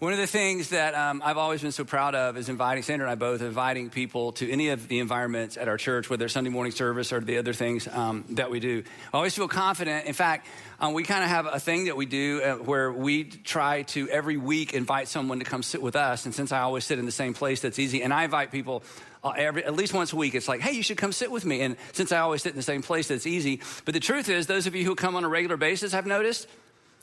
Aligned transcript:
One 0.00 0.12
of 0.12 0.20
the 0.20 0.28
things 0.28 0.68
that 0.68 0.94
um, 0.94 1.20
I've 1.24 1.38
always 1.38 1.60
been 1.60 1.72
so 1.72 1.82
proud 1.82 2.14
of 2.14 2.36
is 2.36 2.48
inviting, 2.48 2.84
Sandra 2.84 3.08
and 3.08 3.10
I 3.10 3.16
both, 3.16 3.42
inviting 3.42 3.90
people 3.90 4.30
to 4.34 4.48
any 4.48 4.68
of 4.68 4.86
the 4.86 5.00
environments 5.00 5.56
at 5.56 5.66
our 5.66 5.76
church, 5.76 6.08
whether 6.08 6.26
it's 6.26 6.34
Sunday 6.34 6.50
morning 6.50 6.70
service 6.70 7.12
or 7.12 7.18
the 7.18 7.38
other 7.38 7.52
things 7.52 7.88
um, 7.88 8.24
that 8.30 8.48
we 8.48 8.60
do. 8.60 8.84
I 9.12 9.16
always 9.16 9.34
feel 9.34 9.48
confident. 9.48 10.06
In 10.06 10.12
fact, 10.12 10.46
um, 10.78 10.92
we 10.92 11.02
kind 11.02 11.24
of 11.24 11.30
have 11.30 11.46
a 11.46 11.58
thing 11.58 11.86
that 11.86 11.96
we 11.96 12.06
do 12.06 12.40
uh, 12.40 12.54
where 12.58 12.92
we 12.92 13.24
try 13.24 13.82
to 13.82 14.08
every 14.08 14.36
week 14.36 14.72
invite 14.72 15.08
someone 15.08 15.40
to 15.40 15.44
come 15.44 15.64
sit 15.64 15.82
with 15.82 15.96
us. 15.96 16.26
And 16.26 16.32
since 16.32 16.52
I 16.52 16.60
always 16.60 16.84
sit 16.84 17.00
in 17.00 17.04
the 17.04 17.10
same 17.10 17.34
place, 17.34 17.62
that's 17.62 17.80
easy. 17.80 18.00
And 18.00 18.14
I 18.14 18.22
invite 18.22 18.52
people 18.52 18.84
uh, 19.24 19.32
every, 19.36 19.64
at 19.64 19.74
least 19.74 19.94
once 19.94 20.12
a 20.12 20.16
week. 20.16 20.36
It's 20.36 20.46
like, 20.46 20.60
hey, 20.60 20.74
you 20.74 20.84
should 20.84 20.98
come 20.98 21.10
sit 21.10 21.32
with 21.32 21.44
me. 21.44 21.62
And 21.62 21.76
since 21.92 22.12
I 22.12 22.18
always 22.18 22.40
sit 22.44 22.50
in 22.50 22.56
the 22.56 22.62
same 22.62 22.82
place, 22.82 23.08
that's 23.08 23.26
easy. 23.26 23.62
But 23.84 23.94
the 23.94 24.00
truth 24.00 24.28
is, 24.28 24.46
those 24.46 24.68
of 24.68 24.76
you 24.76 24.84
who 24.84 24.94
come 24.94 25.16
on 25.16 25.24
a 25.24 25.28
regular 25.28 25.56
basis, 25.56 25.92
I've 25.92 26.06
noticed, 26.06 26.46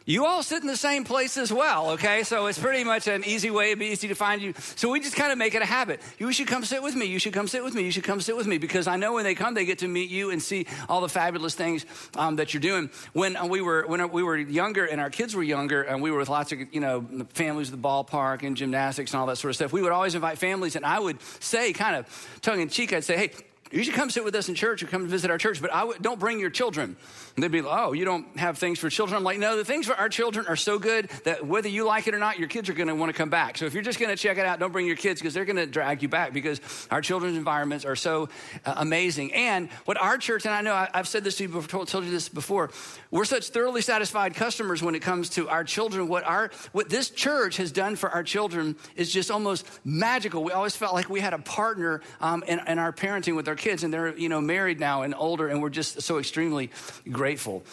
you 0.06 0.26
all 0.26 0.44
sit 0.44 0.62
in 0.62 0.68
the 0.68 0.78
same 0.78 1.04
place 1.04 1.36
as 1.36 1.52
well, 1.52 1.92
okay? 1.92 2.24
So 2.24 2.46
it's 2.46 2.60
pretty 2.60 2.84
much 2.84 3.08
an 3.08 3.24
easy 3.26 3.50
way, 3.50 3.68
it'd 3.68 3.80
be 3.80 3.88
easy 3.88 4.08
to 4.08 4.16
find 4.16 4.42
you. 4.42 4.54
So 4.76 4.92
we 4.92 5.00
just 5.00 5.16
kind 5.16 5.32
of 5.32 5.38
make 5.38 5.56
it 5.56 5.64
a 5.64 5.66
habit. 5.66 6.00
You 6.20 6.32
should 6.32 6.48
come 6.48 6.64
sit 6.64 6.84
with 6.84 6.96
me. 6.96 7.08
You 7.08 7.18
should 7.18 7.34
come 7.34 7.48
sit 7.48 7.64
with 7.64 7.74
me. 7.74 7.84
You 7.84 7.92
should 7.92 8.04
come 8.04 8.22
sit 8.22 8.38
with 8.38 8.46
me 8.46 8.60
because 8.60 8.88
I 8.88 8.98
know 8.98 9.14
when 9.14 9.24
they 9.24 9.34
come, 9.34 9.56
they 9.56 9.66
get 9.66 9.80
to 9.80 9.88
meet 9.88 10.12
you 10.12 10.30
and 10.30 10.42
see 10.42 10.68
all 10.88 11.02
the 11.02 11.10
fabulous 11.10 11.56
things 11.56 11.86
um, 12.18 12.36
that 12.36 12.54
you're 12.54 12.62
doing. 12.62 12.92
When 13.14 13.36
uh, 13.36 13.48
we 13.48 13.62
were 13.62 13.86
when 13.88 14.12
we 14.12 14.22
were 14.22 14.38
younger 14.38 14.86
and 14.86 15.02
our 15.02 15.10
kids 15.10 15.36
were 15.36 15.44
younger 15.44 15.82
and 15.82 16.02
we 16.02 16.12
were 16.12 16.20
with 16.20 16.30
lots 16.30 16.52
of 16.52 16.60
you 16.72 16.82
know 16.82 17.06
families 17.34 17.74
at 17.74 17.82
the 17.82 17.88
ballpark 17.88 18.44
and 18.44 18.56
gymnastics 18.56 19.12
and 19.12 19.20
all 19.20 19.28
that 19.28 19.38
sort 19.38 19.50
of 19.50 19.56
stuff, 19.56 19.74
we 19.74 19.82
would 19.82 19.92
always 19.92 20.14
invite 20.14 20.38
families 20.38 20.76
and 20.76 20.86
I 20.86 21.00
would 21.00 21.22
say, 21.40 21.74
kind 21.74 21.96
of 21.96 22.40
tongue 22.42 22.62
in 22.62 22.70
cheek, 22.70 22.94
I'd 22.94 23.04
say, 23.04 23.18
hey 23.18 23.32
you 23.76 23.84
should 23.84 23.94
come 23.94 24.10
sit 24.10 24.24
with 24.24 24.34
us 24.36 24.48
in 24.48 24.56
church 24.56 24.82
or 24.82 24.88
come 24.88 25.06
visit 25.08 25.30
our 25.30 25.38
church, 25.38 25.62
but 25.62 25.74
I 25.74 25.82
w- 25.82 26.00
don't 26.00 26.20
bring 26.20 26.40
your 26.40 26.50
children. 26.50 26.96
And 27.36 27.44
they'd 27.44 27.52
be 27.52 27.62
like, 27.62 27.78
oh, 27.78 27.92
you 27.92 28.06
don't 28.06 28.40
have 28.40 28.58
things 28.58 28.80
for 28.80 28.90
children. 28.90 29.18
I'm 29.18 29.24
like, 29.24 29.38
no, 29.38 29.58
the 29.58 29.66
things 29.66 29.86
for 29.86 29.96
our 29.96 30.08
children 30.08 30.46
are 30.48 30.56
so 30.56 30.80
good 30.80 31.10
that 31.26 31.46
whether 31.46 31.68
you 31.68 31.86
like 31.86 32.08
it 32.08 32.16
or 32.16 32.20
not, 32.20 32.40
your 32.40 32.48
kids 32.48 32.70
are 32.70 32.74
going 32.74 32.88
to 32.88 32.96
want 32.96 33.10
to 33.10 33.18
come 33.18 33.30
back. 33.30 33.58
So 33.58 33.66
if 33.66 33.74
you're 33.74 33.84
just 33.84 34.00
going 34.00 34.16
to 34.16 34.22
check 34.22 34.38
it 34.38 34.46
out, 34.46 34.60
don't 34.60 34.72
bring 34.72 34.86
your 34.86 34.96
kids 34.96 35.20
because 35.20 35.34
they're 35.34 35.44
going 35.44 35.58
to 35.58 35.66
drag 35.66 36.02
you 36.02 36.08
back 36.08 36.32
because 36.32 36.62
our 36.90 37.02
children's 37.02 37.38
environments 37.38 37.84
are 37.84 37.98
so 37.98 38.30
uh, 38.66 38.76
amazing. 38.78 39.34
And 39.34 39.70
what 39.84 40.00
our 40.00 40.18
church, 40.18 40.46
and 40.46 40.54
I 40.54 40.62
know 40.62 40.74
I, 40.74 40.90
have 40.94 41.08
said 41.08 41.26
this 41.26 41.36
to 41.38 41.44
you 41.44 41.50
before, 41.50 41.86
told 41.86 42.06
you 42.06 42.12
this 42.12 42.30
before, 42.30 42.72
we're 43.12 43.26
such 43.26 43.50
thoroughly 43.50 43.82
satisfied 43.82 44.36
customers 44.36 44.82
when 44.82 44.96
it 44.96 45.02
comes 45.02 45.30
to 45.32 45.50
our 45.50 45.66
children. 45.66 46.08
What 46.08 46.24
our 46.24 46.52
what 46.72 46.90
this 46.90 47.10
church 47.10 47.58
has 47.58 47.74
done 47.74 47.98
for 47.98 48.10
our 48.10 48.24
children 48.24 48.78
is 48.96 49.12
just 49.12 49.32
almost 49.32 49.68
magical. 49.84 50.44
We 50.44 50.54
always 50.54 50.76
felt 50.78 50.94
like 50.94 51.10
we 51.10 51.20
had 51.20 51.34
a 51.34 51.40
partner 51.40 52.02
um, 52.22 52.44
in, 52.48 52.62
in 52.68 52.80
our 52.80 52.94
parenting 52.94 53.36
with 53.36 53.48
our 53.48 53.56
kids, 53.56 53.65
and 53.66 53.94
they're 53.94 54.16
you 54.18 54.30
know 54.30 54.42
married 54.42 54.80
now 54.80 55.02
and 55.02 55.16
older, 55.18 55.48
and 55.48 55.62
we're 55.62 55.70
just 55.70 56.02
so 56.02 56.20
extremely 56.20 56.70
grateful. 57.12 57.64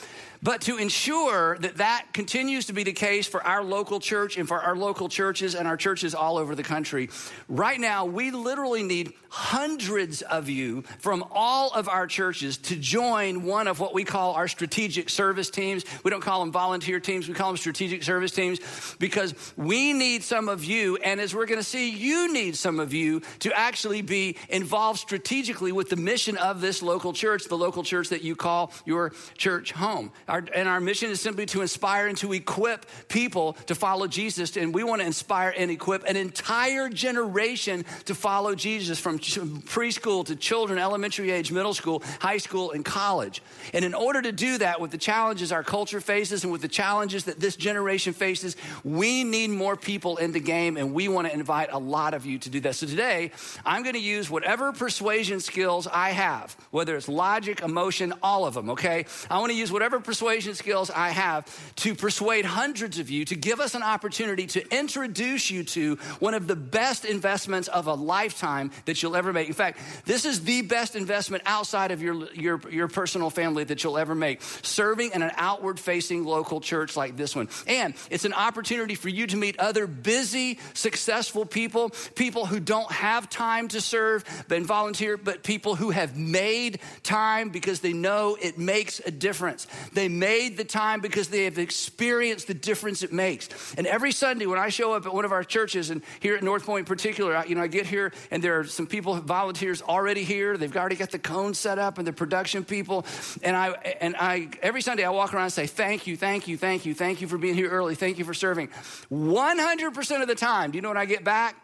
But 0.45 0.63
to 0.63 0.77
ensure 0.77 1.57
that 1.59 1.77
that 1.77 2.07
continues 2.13 2.67
to 2.67 2.73
be 2.73 2.83
the 2.83 2.93
case 2.93 3.29
for 3.29 3.41
our 3.47 3.63
local 3.63 4.01
church 4.01 4.37
and 4.37 4.49
for 4.49 4.59
our 4.59 4.75
local 4.75 5.09
churches 5.09 5.55
and 5.55 5.69
our 5.69 5.77
churches 5.77 6.17
all 6.17 6.37
over 6.37 6.57
the 6.57 6.65
country, 6.65 7.11
right 7.49 7.79
now 7.79 8.07
we 8.07 8.33
literally 8.33 8.83
need 8.83 9.13
hundreds 9.29 10.21
of 10.23 10.49
you 10.49 10.83
from 10.99 11.25
all 11.31 11.71
of 11.71 11.89
our 11.89 12.07
churches 12.09 12.59
to 12.59 12.77
join 12.77 13.45
one 13.45 13.69
of 13.69 13.79
what 13.79 13.95
we 13.95 14.05
call 14.05 14.35
our 14.35 14.49
strategic 14.49 15.09
service 15.09 15.49
teams. 15.49 15.85
We 16.03 16.11
don't 16.11 16.21
call 16.21 16.41
them 16.41 16.51
volunteer 16.51 16.99
teams, 16.99 17.29
we 17.29 17.35
call 17.35 17.51
them 17.51 17.57
strategic 17.57 18.03
service 18.03 18.33
teams 18.33 18.59
because 18.99 19.35
we 19.57 19.93
need 19.93 20.25
some 20.25 20.49
of 20.49 20.65
you, 20.65 20.97
and 20.97 21.21
as 21.21 21.35
we're 21.35 21.47
going 21.47 21.61
to 21.61 21.65
see, 21.65 21.91
you 21.91 22.33
need 22.33 22.57
some 22.57 22.81
of 22.81 22.93
you 22.93 23.23
to 23.39 23.57
actually 23.57 24.03
be 24.03 24.37
involved 24.49 24.99
strategically 24.99 25.71
with 25.71 25.89
the 25.89 25.97
mission 25.97 26.37
of 26.37 26.61
this 26.61 26.83
local 26.83 27.13
church, 27.13 27.45
the 27.45 27.57
local 27.57 27.85
church 27.85 28.09
that 28.09 28.23
you 28.23 28.35
call 28.35 28.73
your 28.85 29.13
church 29.39 29.71
home. 29.73 30.11
Our, 30.33 30.43
and 30.55 30.67
our 30.67 30.81
mission 30.81 31.11
is 31.11 31.21
simply 31.21 31.45
to 31.47 31.61
inspire 31.61 32.07
and 32.07 32.17
to 32.19 32.33
equip 32.33 32.87
people 33.09 33.53
to 33.67 33.75
follow 33.75 34.07
Jesus. 34.07 34.57
And 34.57 34.73
we 34.73 34.83
want 34.83 35.03
to 35.03 35.07
inspire 35.07 35.53
and 35.55 35.71
equip 35.71 36.05
an 36.05 36.17
entire 36.17 36.89
generation 36.89 37.85
to 38.07 38.15
follow 38.15 38.55
Jesus 38.55 38.99
from 38.99 39.19
preschool 39.19 40.25
to 40.25 40.35
children, 40.35 40.79
elementary 40.79 41.31
age, 41.31 41.53
middle 41.53 41.75
school, 41.75 42.03
high 42.19 42.39
school, 42.39 42.71
and 42.71 42.83
college. 42.83 43.43
And 43.75 43.85
in 43.85 43.93
order 43.93 44.23
to 44.23 44.33
do 44.33 44.57
that, 44.57 44.81
with 44.81 44.91
the 44.91 44.97
challenges 44.97 45.53
our 45.53 45.63
culture 45.63 46.01
faces 46.01 46.45
and 46.45 46.53
with 46.53 46.63
the 46.63 46.69
challenges 46.69 47.25
that 47.25 47.39
this 47.39 47.55
generation 47.55 48.15
faces, 48.15 48.57
we 48.85 49.25
need 49.25 49.51
more 49.51 49.77
people 49.77 50.17
in 50.17 50.33
the 50.33 50.41
game. 50.41 50.79
And 50.79 50.95
we 50.95 51.09
want 51.09 51.29
to 51.29 51.35
invite 51.35 51.69
a 51.73 51.79
lot 51.79 52.15
of 52.15 52.25
you 52.25 52.39
to 52.39 52.49
do 52.49 52.61
that. 52.61 52.75
So 52.75 52.87
today, 52.87 53.33
I'm 53.67 53.83
going 53.83 53.97
to 53.97 54.01
use 54.01 54.31
whatever 54.31 54.73
persuasion 54.73 55.41
skills 55.41 55.87
I 55.87 56.13
have, 56.13 56.57
whether 56.71 56.97
it's 56.97 57.07
logic, 57.07 57.61
emotion, 57.61 58.15
all 58.23 58.47
of 58.47 58.55
them, 58.55 58.71
okay? 58.71 59.05
I 59.31 59.39
want 59.39 59.53
to 59.53 59.59
use 59.59 59.71
whatever 59.71 60.01
persuasion 60.01 60.22
persuasion 60.23 60.55
skills 60.55 60.89
I 60.89 61.09
have 61.09 61.75
to 61.79 61.97
persuade 61.97 62.45
hundreds 62.45 63.01
of 63.01 63.11
you 63.11 63.25
to 63.25 63.35
give 63.35 63.59
us 63.59 63.75
an 63.75 63.83
opportunity 63.83 64.47
to 64.47 64.65
introduce 64.73 65.51
you 65.51 65.65
to 65.65 65.97
one 66.21 66.35
of 66.35 66.47
the 66.47 66.55
best 66.55 67.05
investments 67.05 67.67
of 67.67 67.89
a 67.89 67.95
lifetime 67.95 68.71
that 68.85 69.03
you'll 69.03 69.17
ever 69.17 69.33
make. 69.33 69.49
In 69.49 69.55
fact, 69.55 69.81
this 70.05 70.25
is 70.25 70.45
the 70.45 70.63
best 70.63 70.95
investment 70.95 71.43
outside 71.45 71.91
of 71.91 72.01
your, 72.01 72.33
your, 72.35 72.61
your 72.71 72.87
personal 72.87 73.31
family 73.31 73.65
that 73.65 73.83
you'll 73.83 73.99
ever 73.99 74.15
make, 74.15 74.43
serving 74.63 75.11
in 75.13 75.23
an 75.23 75.33
outward 75.35 75.81
facing 75.81 76.25
local 76.25 76.61
church 76.61 76.97
like 76.97 77.17
this 77.17 77.35
one. 77.35 77.49
And 77.67 77.95
it's 78.09 78.25
an 78.25 78.33
opportunity 78.33 78.95
for 78.95 79.09
you 79.09 79.27
to 79.27 79.37
meet 79.37 79.59
other 79.59 79.89
busy, 79.89 80.61
successful 80.73 81.45
people, 81.45 81.91
people 82.15 82.47
who 82.47 82.61
don't 82.61 82.93
have 82.93 83.29
time 83.29 83.67
to 83.69 83.81
serve 83.81 84.25
and 84.49 84.65
volunteer, 84.65 85.17
but 85.17 85.43
people 85.43 85.75
who 85.75 85.91
have 85.91 86.17
made 86.17 86.79
time 87.03 87.49
because 87.49 87.81
they 87.81 87.93
know 87.93 88.37
it 88.41 88.57
makes 88.57 89.01
a 89.05 89.11
difference. 89.11 89.67
They 89.93 90.12
made 90.19 90.57
the 90.57 90.65
time 90.65 91.01
because 91.01 91.29
they 91.29 91.45
have 91.45 91.59
experienced 91.59 92.47
the 92.47 92.55
difference 92.55 93.03
it 93.03 93.13
makes. 93.13 93.75
And 93.77 93.87
every 93.87 94.13
Sunday 94.13 94.47
when 94.47 94.59
I 94.59 94.69
show 94.69 94.93
up 94.93 95.07
at 95.07 95.15
one 95.15 95.25
of 95.25 95.33
our 95.33 95.45
churches, 95.45 95.91
and 95.91 96.03
here 96.21 96.37
at 96.37 96.43
North 96.43 96.65
Point 96.65 96.81
in 96.81 96.85
particular, 96.85 97.37
I, 97.37 97.45
you 97.45 97.55
know, 97.55 97.63
I 97.63 97.67
get 97.67 97.87
here 97.87 98.13
and 98.31 98.43
there 98.43 98.61
are 98.61 98.65
some 98.65 98.87
people, 98.87 99.15
volunteers 99.17 99.83
already 99.83 100.25
here. 100.25 100.57
They've 100.57 100.77
already 100.77 100.97
got 100.97 101.11
the 101.11 101.19
cone 101.19 101.55
set 101.55 101.79
up 101.79 101.99
and 101.99 102.07
the 102.07 102.13
production 102.13 102.65
people. 102.65 103.05
And 103.43 103.57
I, 103.57 103.71
and 104.01 104.15
I, 104.17 104.49
every 104.63 104.83
Sunday 104.83 105.05
I 105.05 105.11
walk 105.11 105.35
around 105.35 105.45
and 105.45 105.53
say, 105.53 105.67
thank 105.67 106.07
you, 106.07 106.17
thank 106.17 106.49
you, 106.49 106.57
thank 106.57 106.87
you, 106.87 106.95
thank 106.95 107.21
you 107.21 107.29
for 107.29 107.39
being 107.39 107.55
here 107.55 107.71
early. 107.71 107.95
Thank 107.95 108.19
you 108.19 108.25
for 108.25 108.35
serving. 108.35 108.69
100% 109.11 110.23
of 110.23 110.29
the 110.29 110.35
time, 110.35 110.71
do 110.71 110.77
you 110.79 110.83
know 110.83 110.89
what 110.89 110.97
I 110.97 111.07
get 111.07 111.25
back? 111.25 111.57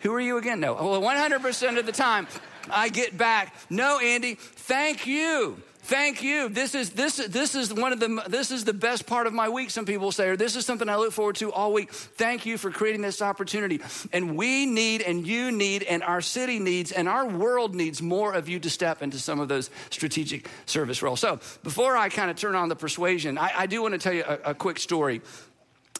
Who 0.00 0.12
are 0.12 0.20
you 0.20 0.36
again? 0.36 0.60
No. 0.60 0.74
Well, 0.74 1.00
100% 1.00 1.78
of 1.78 1.86
the 1.86 1.92
time, 1.92 2.26
I 2.70 2.88
get 2.88 3.16
back, 3.16 3.54
no, 3.70 3.98
Andy, 3.98 4.34
thank 4.34 5.06
you. 5.06 5.62
Thank 5.84 6.22
you. 6.22 6.48
This 6.48 6.74
is 6.74 6.90
this 6.90 7.16
this 7.16 7.54
is 7.54 7.70
one 7.70 7.92
of 7.92 8.00
the 8.00 8.24
this 8.26 8.50
is 8.50 8.64
the 8.64 8.72
best 8.72 9.04
part 9.06 9.26
of 9.26 9.34
my 9.34 9.50
week. 9.50 9.68
Some 9.68 9.84
people 9.84 10.12
say, 10.12 10.30
or 10.30 10.36
this 10.36 10.56
is 10.56 10.64
something 10.64 10.88
I 10.88 10.96
look 10.96 11.12
forward 11.12 11.36
to 11.36 11.52
all 11.52 11.74
week. 11.74 11.92
Thank 11.92 12.46
you 12.46 12.56
for 12.56 12.70
creating 12.70 13.02
this 13.02 13.20
opportunity. 13.20 13.82
And 14.10 14.34
we 14.34 14.64
need, 14.64 15.02
and 15.02 15.26
you 15.26 15.52
need, 15.52 15.82
and 15.82 16.02
our 16.02 16.22
city 16.22 16.58
needs, 16.58 16.90
and 16.90 17.06
our 17.06 17.26
world 17.26 17.74
needs 17.74 18.00
more 18.00 18.32
of 18.32 18.48
you 18.48 18.58
to 18.60 18.70
step 18.70 19.02
into 19.02 19.18
some 19.18 19.40
of 19.40 19.48
those 19.48 19.68
strategic 19.90 20.48
service 20.64 21.02
roles. 21.02 21.20
So 21.20 21.38
before 21.62 21.98
I 21.98 22.08
kind 22.08 22.30
of 22.30 22.38
turn 22.38 22.54
on 22.54 22.70
the 22.70 22.76
persuasion, 22.76 23.36
I, 23.36 23.52
I 23.54 23.66
do 23.66 23.82
want 23.82 23.92
to 23.92 23.98
tell 23.98 24.14
you 24.14 24.24
a, 24.26 24.52
a 24.52 24.54
quick 24.54 24.78
story 24.78 25.20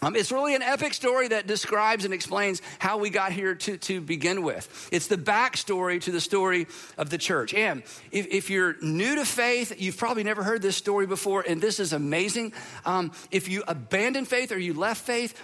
um, 0.04 0.16
it's 0.16 0.30
really 0.30 0.54
an 0.54 0.62
epic 0.62 0.92
story 0.92 1.28
that 1.28 1.46
describes 1.46 2.04
and 2.04 2.12
explains 2.12 2.60
how 2.78 2.98
we 2.98 3.08
got 3.08 3.32
here 3.32 3.54
to, 3.54 3.78
to 3.78 4.00
begin 4.00 4.42
with. 4.42 4.88
It's 4.92 5.06
the 5.06 5.16
backstory 5.16 6.00
to 6.02 6.12
the 6.12 6.20
story 6.20 6.66
of 6.98 7.08
the 7.08 7.16
church. 7.16 7.54
And 7.54 7.82
if, 8.12 8.26
if 8.26 8.50
you're 8.50 8.76
new 8.82 9.14
to 9.14 9.24
faith, 9.24 9.80
you've 9.80 9.96
probably 9.96 10.22
never 10.22 10.42
heard 10.42 10.60
this 10.60 10.76
story 10.76 11.06
before, 11.06 11.44
and 11.48 11.60
this 11.60 11.80
is 11.80 11.94
amazing. 11.94 12.52
Um, 12.84 13.12
if 13.30 13.48
you 13.48 13.64
abandon 13.66 14.26
faith 14.26 14.52
or 14.52 14.58
you 14.58 14.74
left 14.74 15.06
faith, 15.06 15.34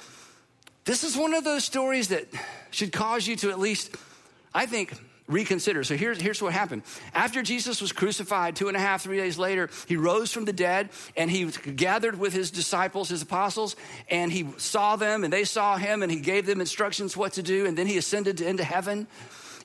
this 0.84 1.04
is 1.04 1.16
one 1.16 1.32
of 1.32 1.44
those 1.44 1.64
stories 1.64 2.08
that 2.08 2.26
should 2.70 2.92
cause 2.92 3.26
you 3.26 3.36
to 3.36 3.50
at 3.50 3.58
least, 3.58 3.94
I 4.52 4.66
think, 4.66 4.92
reconsider. 5.30 5.84
So 5.84 5.96
here's, 5.96 6.20
here's 6.20 6.42
what 6.42 6.52
happened. 6.52 6.82
After 7.14 7.42
Jesus 7.42 7.80
was 7.80 7.92
crucified, 7.92 8.56
two 8.56 8.68
and 8.68 8.76
a 8.76 8.80
half, 8.80 9.02
three 9.02 9.16
days 9.16 9.38
later, 9.38 9.70
he 9.86 9.96
rose 9.96 10.32
from 10.32 10.44
the 10.44 10.52
dead 10.52 10.90
and 11.16 11.30
he 11.30 11.46
gathered 11.46 12.18
with 12.18 12.32
his 12.32 12.50
disciples, 12.50 13.08
his 13.08 13.22
apostles, 13.22 13.76
and 14.08 14.32
he 14.32 14.46
saw 14.58 14.96
them 14.96 15.24
and 15.24 15.32
they 15.32 15.44
saw 15.44 15.76
him 15.76 16.02
and 16.02 16.10
he 16.10 16.20
gave 16.20 16.46
them 16.46 16.60
instructions 16.60 17.16
what 17.16 17.34
to 17.34 17.42
do. 17.42 17.66
And 17.66 17.78
then 17.78 17.86
he 17.86 17.96
ascended 17.96 18.40
into 18.40 18.64
heaven. 18.64 19.06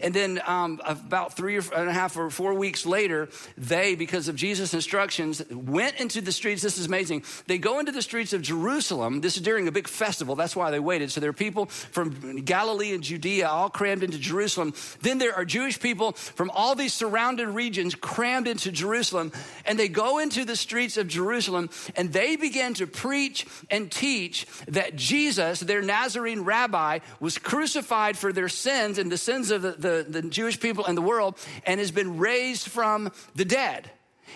And 0.01 0.13
then 0.13 0.41
um, 0.45 0.81
about 0.85 1.35
three 1.35 1.57
and 1.57 1.89
a 1.89 1.93
half 1.93 2.17
or 2.17 2.29
four 2.29 2.53
weeks 2.53 2.85
later, 2.85 3.29
they, 3.57 3.95
because 3.95 4.27
of 4.27 4.35
Jesus' 4.35 4.73
instructions, 4.73 5.41
went 5.49 5.95
into 5.99 6.21
the 6.21 6.31
streets. 6.31 6.61
This 6.61 6.77
is 6.77 6.85
amazing. 6.85 7.23
They 7.47 7.57
go 7.57 7.79
into 7.79 7.91
the 7.91 8.01
streets 8.01 8.33
of 8.33 8.41
Jerusalem. 8.41 9.21
This 9.21 9.37
is 9.37 9.41
during 9.41 9.67
a 9.67 9.71
big 9.71 9.87
festival. 9.87 10.35
That's 10.35 10.55
why 10.55 10.71
they 10.71 10.79
waited. 10.79 11.11
So 11.11 11.21
there 11.21 11.29
are 11.29 11.33
people 11.33 11.67
from 11.67 12.41
Galilee 12.41 12.93
and 12.93 13.03
Judea 13.03 13.47
all 13.47 13.69
crammed 13.69 14.03
into 14.03 14.17
Jerusalem. 14.17 14.73
Then 15.01 15.17
there 15.17 15.33
are 15.33 15.45
Jewish 15.45 15.79
people 15.79 16.13
from 16.13 16.49
all 16.51 16.75
these 16.75 16.93
surrounding 16.93 17.53
regions 17.53 17.95
crammed 17.95 18.47
into 18.47 18.71
Jerusalem. 18.71 19.31
And 19.65 19.79
they 19.79 19.87
go 19.87 20.19
into 20.19 20.45
the 20.45 20.55
streets 20.55 20.97
of 20.97 21.07
Jerusalem 21.07 21.69
and 21.95 22.11
they 22.11 22.35
begin 22.35 22.73
to 22.75 22.87
preach 22.87 23.45
and 23.69 23.91
teach 23.91 24.45
that 24.67 24.95
Jesus, 24.95 25.59
their 25.59 25.81
Nazarene 25.81 26.41
rabbi, 26.41 26.99
was 27.19 27.37
crucified 27.37 28.17
for 28.17 28.33
their 28.33 28.49
sins 28.49 28.97
and 28.97 29.11
the 29.11 29.17
sins 29.17 29.51
of 29.51 29.61
the, 29.61 29.71
the, 29.85 30.05
the 30.07 30.21
Jewish 30.23 30.59
people 30.59 30.85
and 30.85 30.97
the 30.97 31.01
world 31.01 31.37
and 31.65 31.79
has 31.79 31.91
been 31.91 32.17
raised 32.17 32.67
from 32.67 33.11
the 33.35 33.45
dead. 33.45 33.89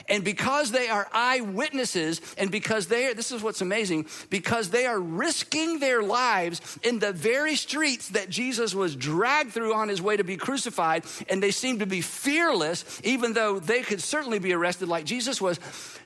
And 0.08 0.24
because 0.24 0.72
they 0.72 0.88
are 0.88 1.08
eyewitnesses, 1.14 2.22
and 2.38 2.50
because 2.52 2.88
they 2.88 3.08
are, 3.08 3.14
this 3.14 3.32
is 3.32 3.44
what's 3.44 3.62
amazing, 3.62 4.08
because 4.30 4.70
they 4.70 4.86
are 4.86 5.00
risking 5.00 5.80
their 5.80 6.02
lives 6.02 6.80
in 6.84 7.00
the 7.00 7.12
very 7.12 7.56
streets 7.56 8.10
that 8.10 8.30
Jesus 8.30 8.74
was 8.74 8.96
dragged 8.96 9.52
through 9.52 9.74
on 9.74 9.90
his 9.90 10.02
way 10.02 10.16
to 10.16 10.24
be 10.24 10.38
crucified, 10.38 11.04
and 11.28 11.44
they 11.44 11.52
seem 11.52 11.80
to 11.80 11.86
be 11.86 12.02
fearless, 12.02 13.02
even 13.04 13.34
though 13.34 13.60
they 13.60 13.82
could 13.82 14.02
certainly 14.02 14.40
be 14.40 14.54
arrested 14.54 14.88
like 14.88 15.06
Jesus 15.06 15.42
was. 15.42 15.60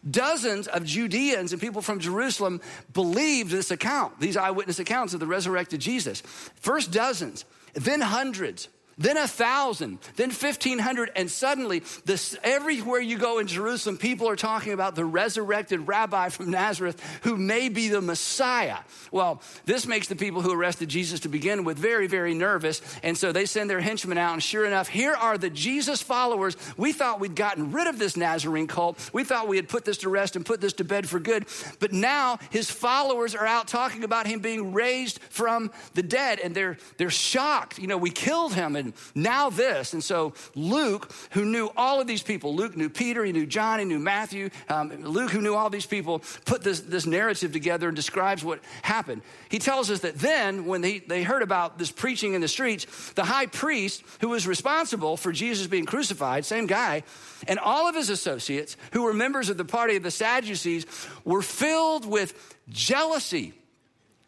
Dozens 0.09 0.67
of 0.67 0.85
Judeans 0.85 1.51
and 1.51 1.61
people 1.61 1.81
from 1.81 1.99
Jerusalem 1.99 2.61
believed 2.93 3.51
this 3.51 3.71
account, 3.71 4.19
these 4.19 4.37
eyewitness 4.37 4.79
accounts 4.79 5.13
of 5.13 5.19
the 5.19 5.27
resurrected 5.27 5.79
Jesus. 5.79 6.21
First 6.55 6.91
dozens, 6.91 7.45
then 7.73 8.01
hundreds 8.01 8.69
then 8.97 9.17
a 9.17 9.27
thousand, 9.27 9.99
then 10.15 10.29
1500. 10.29 11.11
And 11.15 11.29
suddenly, 11.29 11.83
this, 12.05 12.37
everywhere 12.43 13.01
you 13.01 13.17
go 13.17 13.39
in 13.39 13.47
Jerusalem, 13.47 13.97
people 13.97 14.29
are 14.29 14.35
talking 14.35 14.73
about 14.73 14.95
the 14.95 15.05
resurrected 15.05 15.87
rabbi 15.87 16.29
from 16.29 16.51
Nazareth 16.51 17.01
who 17.23 17.37
may 17.37 17.69
be 17.69 17.87
the 17.87 18.01
Messiah. 18.01 18.77
Well, 19.11 19.41
this 19.65 19.87
makes 19.87 20.07
the 20.07 20.15
people 20.15 20.41
who 20.41 20.53
arrested 20.53 20.89
Jesus 20.89 21.21
to 21.21 21.29
begin 21.29 21.63
with 21.63 21.77
very, 21.77 22.07
very 22.07 22.33
nervous. 22.33 22.81
And 23.01 23.17
so 23.17 23.31
they 23.31 23.45
send 23.45 23.69
their 23.69 23.81
henchmen 23.81 24.17
out. 24.17 24.33
And 24.33 24.43
sure 24.43 24.65
enough, 24.65 24.87
here 24.87 25.13
are 25.13 25.37
the 25.37 25.49
Jesus 25.49 26.01
followers. 26.01 26.55
We 26.77 26.93
thought 26.93 27.19
we'd 27.19 27.35
gotten 27.35 27.71
rid 27.71 27.87
of 27.87 27.97
this 27.97 28.15
Nazarene 28.15 28.67
cult. 28.67 29.09
We 29.13 29.23
thought 29.23 29.47
we 29.47 29.57
had 29.57 29.69
put 29.69 29.85
this 29.85 29.99
to 29.99 30.09
rest 30.09 30.35
and 30.35 30.45
put 30.45 30.61
this 30.61 30.73
to 30.73 30.83
bed 30.83 31.09
for 31.09 31.19
good. 31.19 31.45
But 31.79 31.93
now 31.93 32.39
his 32.49 32.69
followers 32.69 33.33
are 33.35 33.45
out 33.45 33.67
talking 33.67 34.03
about 34.03 34.27
him 34.27 34.39
being 34.39 34.73
raised 34.73 35.19
from 35.29 35.71
the 35.93 36.03
dead. 36.03 36.39
And 36.39 36.53
they're, 36.53 36.77
they're 36.97 37.09
shocked. 37.09 37.79
You 37.79 37.87
know, 37.87 37.97
we 37.97 38.11
killed 38.11 38.53
him 38.53 38.75
and 38.83 38.94
now 39.15 39.50
this. 39.50 39.94
And 39.94 40.03
so 40.03 40.33
Luke, 40.56 41.12
who 41.31 41.45
knew 41.45 41.71
all 41.75 42.00
of 42.00 42.07
these 42.07 42.24
people, 42.24 42.56
Luke 42.56 42.75
knew 42.75 42.89
Peter, 42.89 43.24
he 43.24 43.31
knew 43.31 43.45
John, 43.45 43.80
he 43.80 43.85
knew 43.85 44.00
Matthew, 44.00 44.50
um, 44.69 44.89
Luke, 45.03 45.31
who 45.31 45.41
knew 45.41 45.56
all 45.56 45.69
these 45.69 45.85
people, 45.85 46.21
put 46.45 46.63
this, 46.63 46.81
this 46.81 47.06
narrative 47.06 47.51
together 47.51 47.88
and 47.88 47.95
describes 47.95 48.44
what 48.44 48.59
happened. 48.81 49.21
He 49.50 49.59
tells 49.59 49.89
us 49.89 50.01
that 50.01 50.19
then, 50.19 50.65
when 50.65 50.81
they, 50.81 51.00
they 51.00 51.24
heard 51.24 51.41
about 51.41 51.77
this 51.77 51.91
preaching 51.91 52.33
in 52.33 52.41
the 52.41 52.47
streets, 52.47 52.85
the 53.13 53.24
high 53.24 53.47
priest, 53.47 54.03
who 54.21 54.30
was 54.30 54.47
responsible 54.47 55.18
for 55.18 55.31
Jesus 55.31 55.68
being 55.68 55.86
crucified, 55.86 56.45
same 56.45 56.68
guy, 56.68 57.03
and 57.47 57.59
all 57.59 57.88
of 57.88 57.95
his 57.95 58.09
associates, 58.09 58.77
who 58.91 59.03
were 59.03 59.13
members 59.13 59.50
of 59.50 59.57
the 59.57 59.65
party 59.65 59.95
of 59.95 60.03
the 60.03 60.12
Sadducees, 60.12 60.86
were 61.24 61.41
filled 61.41 62.06
with 62.06 62.33
jealousy 62.69 63.53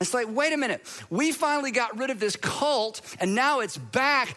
it's 0.01 0.13
like, 0.13 0.27
wait 0.29 0.53
a 0.53 0.57
minute, 0.57 0.81
we 1.09 1.31
finally 1.31 1.71
got 1.71 1.97
rid 1.97 2.09
of 2.09 2.19
this 2.19 2.35
cult 2.35 3.01
and 3.19 3.33
now 3.33 3.61
it's 3.61 3.77
back 3.77 4.35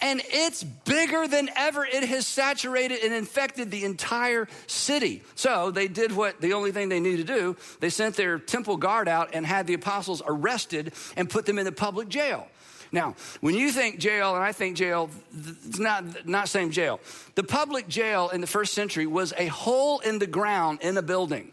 and 0.00 0.20
it's 0.26 0.62
bigger 0.62 1.26
than 1.26 1.48
ever. 1.56 1.84
It 1.84 2.04
has 2.04 2.26
saturated 2.26 3.02
and 3.02 3.14
infected 3.14 3.70
the 3.70 3.84
entire 3.84 4.48
city. 4.66 5.22
So 5.34 5.70
they 5.70 5.88
did 5.88 6.12
what 6.12 6.40
the 6.40 6.52
only 6.52 6.72
thing 6.72 6.88
they 6.88 7.00
needed 7.00 7.26
to 7.26 7.34
do. 7.34 7.56
They 7.80 7.90
sent 7.90 8.16
their 8.16 8.38
temple 8.38 8.76
guard 8.76 9.08
out 9.08 9.30
and 9.32 9.46
had 9.46 9.66
the 9.66 9.74
apostles 9.74 10.22
arrested 10.26 10.92
and 11.16 11.30
put 11.30 11.46
them 11.46 11.58
in 11.58 11.64
the 11.64 11.72
public 11.72 12.08
jail. 12.08 12.48
Now, 12.92 13.16
when 13.40 13.54
you 13.54 13.72
think 13.72 13.98
jail, 13.98 14.34
and 14.34 14.44
I 14.44 14.52
think 14.52 14.76
jail, 14.76 15.10
it's 15.36 15.78
not, 15.78 16.26
not 16.26 16.48
same 16.48 16.70
jail. 16.70 17.00
The 17.34 17.42
public 17.42 17.88
jail 17.88 18.28
in 18.28 18.40
the 18.40 18.46
first 18.46 18.74
century 18.74 19.06
was 19.06 19.32
a 19.36 19.46
hole 19.46 19.98
in 20.00 20.18
the 20.18 20.26
ground 20.26 20.80
in 20.82 20.96
a 20.96 21.02
building, 21.02 21.52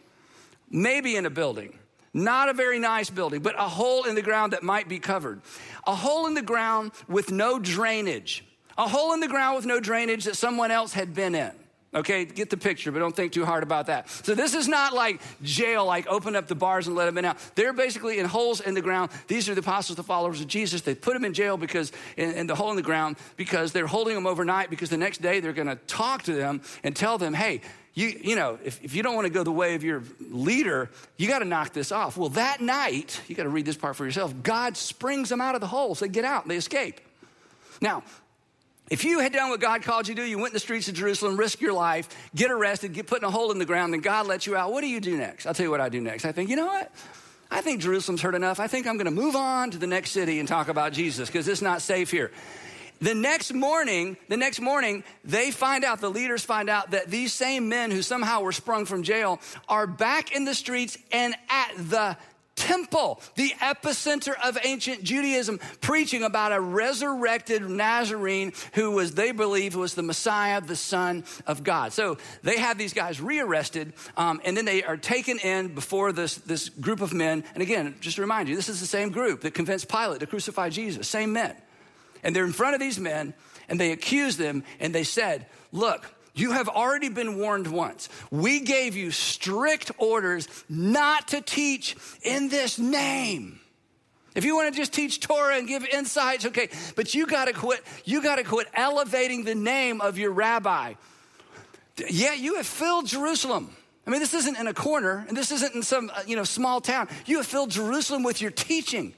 maybe 0.69 1.15
in 1.15 1.25
a 1.25 1.31
building. 1.31 1.79
Not 2.13 2.49
a 2.49 2.53
very 2.53 2.79
nice 2.79 3.09
building, 3.09 3.41
but 3.41 3.55
a 3.57 3.67
hole 3.67 4.03
in 4.03 4.15
the 4.15 4.21
ground 4.21 4.53
that 4.53 4.61
might 4.61 4.87
be 4.87 4.99
covered. 4.99 5.41
A 5.87 5.95
hole 5.95 6.27
in 6.27 6.35
the 6.35 6.43
ground 6.43 6.91
with 7.07 7.31
no 7.31 7.57
drainage. 7.57 8.45
A 8.77 8.87
hole 8.87 9.13
in 9.13 9.19
the 9.19 9.27
ground 9.27 9.55
with 9.55 9.65
no 9.65 9.79
drainage 9.79 10.25
that 10.25 10.35
someone 10.35 10.71
else 10.71 10.93
had 10.93 11.13
been 11.13 11.33
in. 11.33 11.51
Okay, 11.95 12.25
get 12.25 12.49
the 12.49 12.57
picture, 12.57 12.91
but 12.91 12.99
don't 12.99 13.15
think 13.15 13.33
too 13.33 13.45
hard 13.45 13.61
about 13.61 13.85
that. 13.85 14.09
So 14.09 14.33
this 14.33 14.55
is 14.55 14.67
not 14.67 14.93
like 14.93 15.21
jail, 15.43 15.85
like 15.85 16.07
open 16.07 16.35
up 16.35 16.47
the 16.47 16.55
bars 16.55 16.87
and 16.87 16.95
let 16.95 17.05
them 17.05 17.19
in 17.19 17.25
out. 17.25 17.37
They're 17.53 17.73
basically 17.73 18.17
in 18.17 18.25
holes 18.25 18.61
in 18.61 18.73
the 18.73 18.81
ground. 18.81 19.11
These 19.27 19.47
are 19.47 19.53
the 19.53 19.61
apostles, 19.61 19.95
the 19.95 20.03
followers 20.03 20.41
of 20.41 20.47
Jesus. 20.47 20.81
They 20.81 20.95
put 20.95 21.13
them 21.13 21.23
in 21.23 21.35
jail 21.35 21.55
because 21.55 21.91
in, 22.17 22.31
in 22.31 22.47
the 22.47 22.55
hole 22.55 22.71
in 22.71 22.77
the 22.77 22.81
ground 22.81 23.17
because 23.37 23.73
they're 23.73 23.85
holding 23.85 24.15
them 24.15 24.25
overnight 24.25 24.71
because 24.71 24.89
the 24.89 24.97
next 24.97 25.21
day 25.21 25.39
they're 25.39 25.53
going 25.53 25.67
to 25.67 25.75
talk 25.75 26.23
to 26.23 26.33
them 26.33 26.61
and 26.83 26.95
tell 26.95 27.19
them, 27.19 27.35
hey, 27.35 27.61
you, 27.93 28.07
you 28.07 28.35
know, 28.35 28.57
if, 28.63 28.83
if 28.83 28.95
you 28.95 29.03
don't 29.03 29.15
want 29.15 29.27
to 29.27 29.33
go 29.33 29.43
the 29.43 29.51
way 29.51 29.75
of 29.75 29.83
your 29.83 30.03
leader, 30.31 30.89
you 31.17 31.27
got 31.27 31.39
to 31.39 31.45
knock 31.45 31.73
this 31.73 31.91
off. 31.91 32.17
Well, 32.17 32.29
that 32.29 32.59
night, 32.59 33.21
you 33.27 33.35
got 33.35 33.43
to 33.43 33.49
read 33.49 33.65
this 33.65 33.77
part 33.77 33.95
for 33.95 34.05
yourself. 34.05 34.33
God 34.41 34.75
springs 34.75 35.29
them 35.29 35.41
out 35.41 35.53
of 35.53 35.61
the 35.61 35.67
hole. 35.67 35.93
They 35.93 36.07
get 36.07 36.25
out, 36.25 36.43
and 36.43 36.51
they 36.51 36.57
escape. 36.57 36.99
Now, 37.81 38.03
if 38.89 39.05
you 39.05 39.19
had 39.19 39.31
done 39.31 39.49
what 39.49 39.59
God 39.59 39.83
called 39.83 40.07
you 40.07 40.15
to 40.15 40.21
do, 40.21 40.27
you 40.27 40.37
went 40.37 40.49
in 40.49 40.53
the 40.53 40.59
streets 40.59 40.87
of 40.87 40.95
Jerusalem, 40.95 41.37
risk 41.37 41.61
your 41.61 41.73
life, 41.73 42.09
get 42.35 42.51
arrested, 42.51 42.93
get 42.93 43.07
put 43.07 43.19
in 43.19 43.25
a 43.25 43.31
hole 43.31 43.51
in 43.51 43.59
the 43.59 43.65
ground, 43.65 43.93
then 43.93 44.01
God 44.01 44.27
lets 44.27 44.47
you 44.47 44.55
out, 44.55 44.71
what 44.71 44.81
do 44.81 44.87
you 44.87 44.99
do 44.99 45.15
next? 45.15 45.45
I'll 45.45 45.53
tell 45.53 45.65
you 45.65 45.71
what 45.71 45.81
I 45.81 45.89
do 45.89 46.01
next. 46.01 46.25
I 46.25 46.31
think, 46.31 46.49
you 46.49 46.55
know 46.55 46.65
what? 46.65 46.91
I 47.49 47.61
think 47.61 47.81
Jerusalem's 47.81 48.21
heard 48.21 48.35
enough. 48.35 48.59
I 48.59 48.67
think 48.67 48.87
I'm 48.87 48.97
going 48.97 49.05
to 49.05 49.11
move 49.11 49.35
on 49.35 49.69
to 49.71 49.77
the 49.77 49.87
next 49.87 50.11
city 50.11 50.39
and 50.39 50.47
talk 50.47 50.67
about 50.67 50.91
Jesus 50.93 51.29
because 51.29 51.47
it's 51.47 51.61
not 51.61 51.81
safe 51.83 52.09
here. 52.09 52.31
The 53.03 53.13
next 53.13 53.53
morning, 53.53 54.15
the 54.29 54.37
next 54.37 54.61
morning, 54.61 55.03
they 55.25 55.51
find 55.51 55.83
out, 55.83 55.99
the 55.99 56.09
leaders 56.09 56.45
find 56.45 56.69
out 56.69 56.91
that 56.91 57.07
these 57.11 57.33
same 57.33 57.67
men 57.67 57.91
who 57.91 58.01
somehow 58.01 58.39
were 58.39 58.53
sprung 58.53 58.85
from 58.85 59.03
jail 59.03 59.41
are 59.67 59.85
back 59.85 60.33
in 60.33 60.45
the 60.45 60.55
streets 60.55 60.97
and 61.11 61.35
at 61.49 61.73
the 61.75 62.15
temple, 62.55 63.19
the 63.35 63.49
epicenter 63.59 64.31
of 64.41 64.57
ancient 64.63 65.03
Judaism, 65.03 65.59
preaching 65.81 66.23
about 66.23 66.53
a 66.53 66.61
resurrected 66.61 67.69
Nazarene 67.69 68.53
who 68.73 68.91
was, 68.91 69.15
they 69.15 69.33
believed, 69.33 69.75
was 69.75 69.95
the 69.95 70.01
Messiah, 70.01 70.61
the 70.61 70.77
Son 70.77 71.25
of 71.45 71.61
God. 71.61 71.91
So 71.91 72.19
they 72.41 72.57
have 72.57 72.77
these 72.77 72.93
guys 72.93 73.19
rearrested, 73.19 73.91
um, 74.15 74.39
and 74.45 74.55
then 74.55 74.63
they 74.63 74.81
are 74.81 74.95
taken 74.95 75.39
in 75.39 75.75
before 75.75 76.13
this, 76.13 76.35
this 76.35 76.69
group 76.69 77.01
of 77.01 77.13
men. 77.13 77.43
And 77.53 77.61
again, 77.61 77.95
just 77.99 78.15
to 78.15 78.21
remind 78.21 78.47
you, 78.47 78.55
this 78.55 78.69
is 78.69 78.79
the 78.79 78.87
same 78.87 79.09
group 79.09 79.41
that 79.41 79.53
convinced 79.53 79.89
Pilate 79.89 80.21
to 80.21 80.25
crucify 80.25 80.69
Jesus, 80.69 81.09
same 81.09 81.33
men. 81.33 81.53
And 82.23 82.35
they're 82.35 82.45
in 82.45 82.53
front 82.53 82.73
of 82.75 82.79
these 82.79 82.99
men 82.99 83.33
and 83.69 83.79
they 83.79 83.91
accused 83.91 84.37
them 84.37 84.63
and 84.79 84.93
they 84.93 85.03
said, 85.03 85.45
Look, 85.71 86.05
you 86.35 86.51
have 86.51 86.67
already 86.67 87.09
been 87.09 87.37
warned 87.37 87.67
once. 87.67 88.09
We 88.31 88.59
gave 88.59 88.95
you 88.95 89.11
strict 89.11 89.91
orders 89.97 90.47
not 90.67 91.29
to 91.29 91.41
teach 91.41 91.95
in 92.23 92.49
this 92.49 92.79
name. 92.79 93.59
If 94.35 94.45
you 94.45 94.55
want 94.55 94.73
to 94.73 94.79
just 94.79 94.93
teach 94.93 95.19
Torah 95.19 95.57
and 95.57 95.67
give 95.67 95.85
insights, 95.85 96.45
okay, 96.47 96.69
but 96.95 97.13
you 97.13 97.27
got 97.27 97.45
to 97.45 97.53
quit. 97.53 97.83
You 98.03 98.23
got 98.23 98.37
to 98.37 98.43
quit 98.43 98.67
elevating 98.73 99.43
the 99.43 99.53
name 99.53 100.01
of 100.01 100.17
your 100.17 100.31
rabbi. 100.31 100.95
Yeah, 102.09 102.33
you 102.33 102.55
have 102.55 102.65
filled 102.65 103.05
Jerusalem. 103.05 103.75
I 104.07 104.09
mean, 104.09 104.19
this 104.19 104.33
isn't 104.33 104.57
in 104.57 104.65
a 104.65 104.73
corner, 104.73 105.23
and 105.27 105.37
this 105.37 105.51
isn't 105.51 105.75
in 105.75 105.83
some 105.83 106.11
uh, 106.13 106.23
you 106.25 106.35
know 106.35 106.43
small 106.43 106.81
town. 106.81 107.09
You 107.27 107.37
have 107.37 107.45
filled 107.45 107.69
Jerusalem 107.69 108.23
with 108.23 108.41
your 108.41 108.49
teaching 108.49 109.13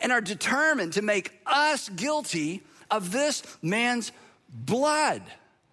and 0.00 0.12
are 0.12 0.20
determined 0.20 0.94
to 0.94 1.02
make 1.02 1.32
us 1.46 1.88
guilty 1.88 2.62
of 2.90 3.12
this 3.12 3.42
man's 3.62 4.12
blood. 4.48 5.22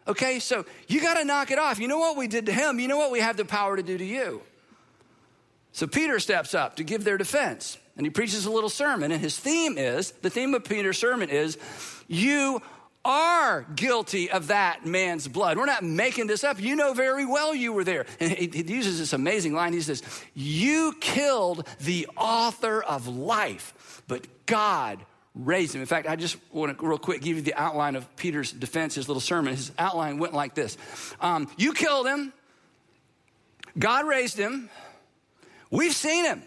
Okay, 0.07 0.39
so 0.39 0.65
you 0.87 1.01
got 1.01 1.15
to 1.15 1.25
knock 1.25 1.51
it 1.51 1.59
off. 1.59 1.79
You 1.79 1.87
know 1.87 1.99
what 1.99 2.17
we 2.17 2.27
did 2.27 2.47
to 2.47 2.51
him? 2.51 2.79
You 2.79 2.87
know 2.87 2.97
what 2.97 3.11
we 3.11 3.19
have 3.19 3.37
the 3.37 3.45
power 3.45 3.75
to 3.75 3.83
do 3.83 3.97
to 3.97 4.05
you. 4.05 4.41
So 5.73 5.87
Peter 5.87 6.19
steps 6.19 6.53
up 6.53 6.77
to 6.77 6.83
give 6.83 7.03
their 7.03 7.17
defense 7.17 7.77
and 7.95 8.05
he 8.05 8.09
preaches 8.09 8.45
a 8.45 8.51
little 8.51 8.69
sermon. 8.69 9.11
And 9.11 9.21
his 9.21 9.37
theme 9.37 9.77
is 9.77 10.11
the 10.21 10.29
theme 10.29 10.53
of 10.53 10.63
Peter's 10.63 10.97
sermon 10.97 11.29
is, 11.29 11.57
You 12.07 12.61
are 13.03 13.63
guilty 13.75 14.29
of 14.29 14.47
that 14.47 14.85
man's 14.85 15.27
blood. 15.27 15.57
We're 15.57 15.65
not 15.65 15.83
making 15.83 16.27
this 16.27 16.43
up. 16.43 16.59
You 16.59 16.75
know 16.75 16.93
very 16.93 17.25
well 17.25 17.55
you 17.55 17.73
were 17.73 17.83
there. 17.83 18.05
And 18.19 18.31
he, 18.31 18.47
he 18.47 18.73
uses 18.73 18.99
this 18.99 19.13
amazing 19.13 19.53
line. 19.53 19.73
He 19.73 19.81
says, 19.81 20.03
You 20.33 20.93
killed 20.99 21.67
the 21.79 22.07
author 22.17 22.81
of 22.81 23.07
life, 23.07 23.73
but 24.11 24.27
God 24.45 24.99
raised 25.33 25.73
him. 25.73 25.79
In 25.79 25.87
fact, 25.87 26.05
I 26.05 26.17
just 26.17 26.35
want 26.51 26.77
to 26.77 26.85
real 26.85 26.97
quick 26.97 27.21
give 27.21 27.37
you 27.37 27.41
the 27.41 27.53
outline 27.53 27.95
of 27.95 28.13
Peter's 28.17 28.51
defense, 28.51 28.95
his 28.95 29.07
little 29.07 29.21
sermon. 29.21 29.55
His 29.55 29.71
outline 29.79 30.17
went 30.17 30.33
like 30.33 30.53
this 30.53 30.77
um, 31.21 31.47
You 31.55 31.71
killed 31.71 32.07
him, 32.07 32.33
God 33.79 34.05
raised 34.05 34.35
him, 34.35 34.69
we've 35.69 35.95
seen 35.95 36.25
him. 36.25 36.43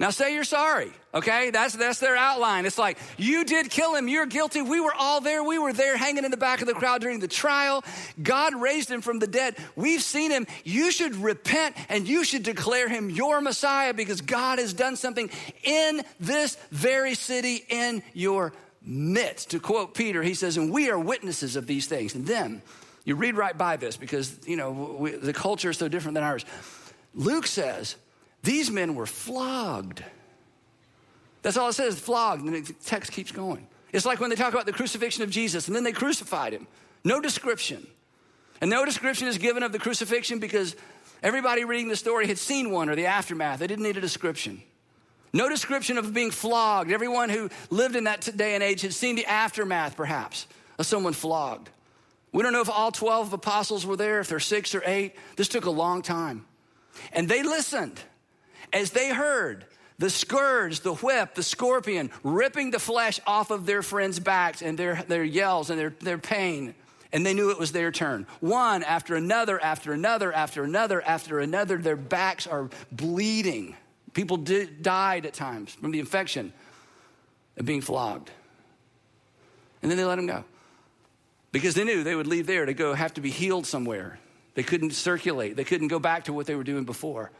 Now 0.00 0.10
say 0.10 0.32
you're 0.32 0.44
sorry, 0.44 0.92
okay? 1.12 1.50
That's, 1.50 1.74
that's 1.74 1.98
their 1.98 2.16
outline. 2.16 2.66
It's 2.66 2.78
like, 2.78 2.98
you 3.16 3.44
did 3.44 3.68
kill 3.68 3.96
him, 3.96 4.06
you're 4.06 4.26
guilty. 4.26 4.62
We 4.62 4.80
were 4.80 4.94
all 4.96 5.20
there. 5.20 5.42
We 5.42 5.58
were 5.58 5.72
there 5.72 5.96
hanging 5.96 6.24
in 6.24 6.30
the 6.30 6.36
back 6.36 6.60
of 6.60 6.68
the 6.68 6.74
crowd 6.74 7.00
during 7.00 7.18
the 7.18 7.26
trial. 7.26 7.82
God 8.22 8.54
raised 8.54 8.88
him 8.88 9.00
from 9.00 9.18
the 9.18 9.26
dead. 9.26 9.56
We've 9.74 10.02
seen 10.02 10.30
him. 10.30 10.46
You 10.62 10.92
should 10.92 11.16
repent 11.16 11.74
and 11.88 12.06
you 12.06 12.22
should 12.22 12.44
declare 12.44 12.88
him 12.88 13.10
your 13.10 13.40
Messiah 13.40 13.92
because 13.92 14.20
God 14.20 14.60
has 14.60 14.72
done 14.72 14.94
something 14.94 15.30
in 15.64 16.02
this 16.20 16.56
very 16.70 17.14
city 17.14 17.64
in 17.68 18.04
your 18.14 18.52
midst. 18.80 19.50
To 19.50 19.58
quote 19.58 19.94
Peter, 19.94 20.22
he 20.22 20.34
says, 20.34 20.56
and 20.56 20.72
we 20.72 20.90
are 20.90 20.98
witnesses 20.98 21.56
of 21.56 21.66
these 21.66 21.88
things. 21.88 22.14
And 22.14 22.24
then 22.24 22.62
you 23.04 23.16
read 23.16 23.36
right 23.36 23.56
by 23.58 23.76
this 23.76 23.96
because, 23.96 24.38
you 24.46 24.56
know, 24.56 24.96
we, 25.00 25.10
the 25.10 25.32
culture 25.32 25.70
is 25.70 25.78
so 25.78 25.88
different 25.88 26.14
than 26.14 26.22
ours. 26.22 26.44
Luke 27.14 27.48
says, 27.48 27.96
these 28.48 28.70
men 28.70 28.94
were 28.94 29.04
flogged. 29.04 30.02
That's 31.42 31.58
all 31.58 31.68
it 31.68 31.74
says, 31.74 32.00
flogged. 32.00 32.46
And 32.46 32.64
the 32.64 32.72
text 32.72 33.12
keeps 33.12 33.30
going. 33.30 33.66
It's 33.92 34.06
like 34.06 34.20
when 34.20 34.30
they 34.30 34.36
talk 34.36 34.54
about 34.54 34.64
the 34.64 34.72
crucifixion 34.72 35.22
of 35.22 35.28
Jesus 35.28 35.66
and 35.66 35.76
then 35.76 35.84
they 35.84 35.92
crucified 35.92 36.54
him. 36.54 36.66
No 37.04 37.20
description. 37.20 37.86
And 38.62 38.70
no 38.70 38.86
description 38.86 39.28
is 39.28 39.36
given 39.36 39.62
of 39.62 39.72
the 39.72 39.78
crucifixion 39.78 40.38
because 40.38 40.76
everybody 41.22 41.64
reading 41.64 41.88
the 41.88 41.96
story 41.96 42.26
had 42.26 42.38
seen 42.38 42.70
one 42.70 42.88
or 42.88 42.96
the 42.96 43.04
aftermath. 43.04 43.58
They 43.58 43.66
didn't 43.66 43.84
need 43.84 43.98
a 43.98 44.00
description. 44.00 44.62
No 45.34 45.50
description 45.50 45.98
of 45.98 46.14
being 46.14 46.30
flogged. 46.30 46.90
Everyone 46.90 47.28
who 47.28 47.50
lived 47.68 47.96
in 47.96 48.04
that 48.04 48.28
day 48.34 48.54
and 48.54 48.62
age 48.62 48.80
had 48.80 48.94
seen 48.94 49.14
the 49.14 49.26
aftermath, 49.26 49.94
perhaps, 49.94 50.46
of 50.78 50.86
someone 50.86 51.12
flogged. 51.12 51.68
We 52.32 52.42
don't 52.42 52.54
know 52.54 52.62
if 52.62 52.70
all 52.70 52.92
12 52.92 53.34
apostles 53.34 53.84
were 53.84 53.96
there, 53.96 54.20
if 54.20 54.28
they're 54.28 54.40
six 54.40 54.74
or 54.74 54.82
eight. 54.86 55.16
This 55.36 55.48
took 55.48 55.66
a 55.66 55.70
long 55.70 56.00
time. 56.00 56.46
And 57.12 57.28
they 57.28 57.42
listened 57.42 58.00
as 58.72 58.90
they 58.90 59.12
heard 59.12 59.64
the 59.98 60.10
scourge, 60.10 60.80
the 60.80 60.94
whip, 60.94 61.34
the 61.34 61.42
scorpion 61.42 62.10
ripping 62.22 62.70
the 62.70 62.78
flesh 62.78 63.18
off 63.26 63.50
of 63.50 63.66
their 63.66 63.82
friends' 63.82 64.20
backs 64.20 64.62
and 64.62 64.78
their, 64.78 65.02
their 65.08 65.24
yells 65.24 65.70
and 65.70 65.78
their, 65.78 65.90
their 66.00 66.18
pain. 66.18 66.74
And 67.12 67.24
they 67.26 67.34
knew 67.34 67.50
it 67.50 67.58
was 67.58 67.72
their 67.72 67.90
turn. 67.90 68.26
One 68.40 68.82
after 68.82 69.16
another, 69.16 69.60
after 69.60 69.92
another, 69.92 70.32
after 70.32 70.62
another, 70.62 71.02
after 71.02 71.40
another, 71.40 71.78
their 71.78 71.96
backs 71.96 72.46
are 72.46 72.68
bleeding. 72.92 73.76
People 74.12 74.36
died 74.36 75.26
at 75.26 75.34
times 75.34 75.74
from 75.74 75.90
the 75.90 76.00
infection 76.00 76.52
of 77.56 77.66
being 77.66 77.80
flogged. 77.80 78.30
And 79.82 79.90
then 79.90 79.98
they 79.98 80.04
let 80.04 80.16
them 80.16 80.26
go 80.26 80.44
because 81.50 81.74
they 81.74 81.84
knew 81.84 82.04
they 82.04 82.14
would 82.14 82.26
leave 82.26 82.46
there 82.46 82.66
to 82.66 82.74
go 82.74 82.94
have 82.94 83.14
to 83.14 83.20
be 83.20 83.30
healed 83.30 83.66
somewhere. 83.66 84.18
They 84.54 84.62
couldn't 84.62 84.90
circulate, 84.90 85.56
they 85.56 85.64
couldn't 85.64 85.88
go 85.88 85.98
back 85.98 86.24
to 86.24 86.32
what 86.32 86.46
they 86.46 86.54
were 86.54 86.64
doing 86.64 86.84
before. 86.84 87.30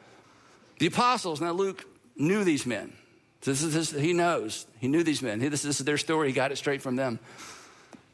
The 0.79 0.87
apostles, 0.87 1.41
now 1.41 1.53
Luke 1.53 1.85
knew 2.17 2.45
these 2.45 2.67
men. 2.67 2.93
This 3.43 3.63
is, 3.63 3.91
he 3.91 4.13
knows. 4.13 4.67
He 4.79 4.89
knew 4.89 5.03
these 5.03 5.23
men. 5.23 5.39
This 5.39 5.65
is 5.65 5.79
their 5.79 5.99
story. 5.99 6.29
He 6.29 6.35
got 6.35 6.53
it 6.53 6.57
straight 6.57 6.83
from 6.83 6.97
them. 6.97 7.19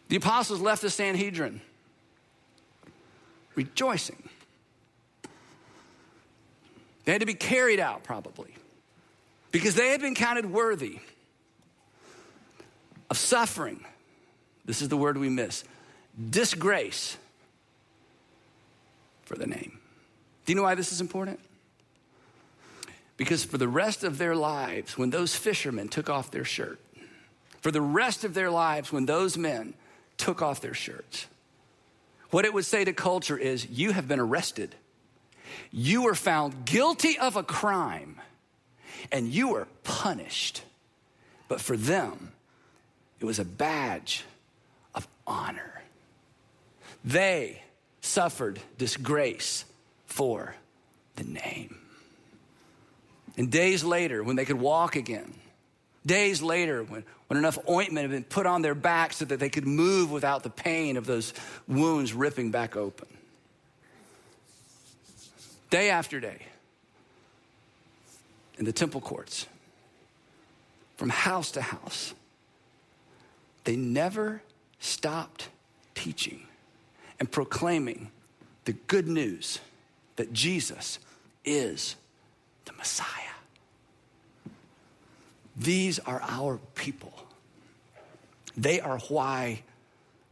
The 0.08 0.16
apostles 0.16 0.60
left 0.60 0.82
the 0.82 0.90
Sanhedrin 0.90 1.60
rejoicing. 3.54 4.28
They 7.04 7.12
had 7.12 7.20
to 7.20 7.26
be 7.26 7.34
carried 7.34 7.80
out, 7.80 8.02
probably, 8.02 8.54
because 9.50 9.74
they 9.74 9.90
had 9.90 10.00
been 10.00 10.14
counted 10.14 10.50
worthy 10.50 11.00
of 13.10 13.18
suffering. 13.18 13.84
This 14.64 14.80
is 14.80 14.88
the 14.88 14.96
word 14.96 15.18
we 15.18 15.28
miss 15.28 15.64
disgrace 16.30 17.16
for 19.24 19.36
the 19.36 19.46
name. 19.46 19.78
Do 20.46 20.52
you 20.52 20.56
know 20.56 20.62
why 20.62 20.74
this 20.74 20.92
is 20.92 21.00
important? 21.00 21.40
Because 23.16 23.44
for 23.44 23.58
the 23.58 23.68
rest 23.68 24.02
of 24.04 24.18
their 24.18 24.34
lives, 24.34 24.98
when 24.98 25.10
those 25.10 25.36
fishermen 25.36 25.88
took 25.88 26.10
off 26.10 26.30
their 26.30 26.44
shirt, 26.44 26.80
for 27.60 27.70
the 27.70 27.80
rest 27.80 28.24
of 28.24 28.34
their 28.34 28.50
lives, 28.50 28.92
when 28.92 29.06
those 29.06 29.38
men 29.38 29.74
took 30.16 30.42
off 30.42 30.60
their 30.60 30.74
shirts, 30.74 31.26
what 32.30 32.44
it 32.44 32.52
would 32.52 32.64
say 32.64 32.84
to 32.84 32.92
culture 32.92 33.38
is 33.38 33.68
you 33.70 33.92
have 33.92 34.08
been 34.08 34.18
arrested. 34.18 34.74
You 35.70 36.02
were 36.02 36.16
found 36.16 36.64
guilty 36.64 37.16
of 37.16 37.36
a 37.36 37.44
crime 37.44 38.20
and 39.12 39.28
you 39.28 39.48
were 39.48 39.68
punished. 39.84 40.62
But 41.48 41.60
for 41.60 41.76
them, 41.76 42.32
it 43.20 43.24
was 43.24 43.38
a 43.38 43.44
badge 43.44 44.24
of 44.94 45.06
honor. 45.26 45.82
They 47.04 47.62
suffered 48.00 48.60
disgrace 48.78 49.64
for 50.06 50.56
the 51.16 51.24
name. 51.24 51.78
And 53.36 53.50
days 53.50 53.82
later, 53.82 54.22
when 54.22 54.36
they 54.36 54.44
could 54.44 54.60
walk 54.60 54.96
again, 54.96 55.32
days 56.06 56.42
later, 56.42 56.84
when, 56.84 57.04
when 57.26 57.38
enough 57.38 57.58
ointment 57.68 58.04
had 58.04 58.10
been 58.10 58.24
put 58.24 58.46
on 58.46 58.62
their 58.62 58.74
back 58.74 59.12
so 59.12 59.24
that 59.24 59.40
they 59.40 59.48
could 59.48 59.66
move 59.66 60.10
without 60.10 60.42
the 60.42 60.50
pain 60.50 60.96
of 60.96 61.06
those 61.06 61.34
wounds 61.66 62.12
ripping 62.12 62.50
back 62.50 62.76
open. 62.76 63.08
Day 65.70 65.90
after 65.90 66.20
day, 66.20 66.42
in 68.58 68.64
the 68.64 68.72
temple 68.72 69.00
courts, 69.00 69.46
from 70.96 71.08
house 71.08 71.50
to 71.52 71.60
house, 71.60 72.14
they 73.64 73.74
never 73.74 74.42
stopped 74.78 75.48
teaching 75.94 76.46
and 77.18 77.30
proclaiming 77.30 78.10
the 78.64 78.72
good 78.72 79.08
news 79.08 79.58
that 80.16 80.32
Jesus 80.32 80.98
is 81.44 81.96
Messiah. 82.84 83.38
These 85.56 86.00
are 86.00 86.20
our 86.20 86.58
people. 86.74 87.14
They 88.58 88.78
are 88.78 88.98
why 89.08 89.62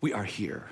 we 0.03 0.13
are 0.13 0.23
here. 0.23 0.67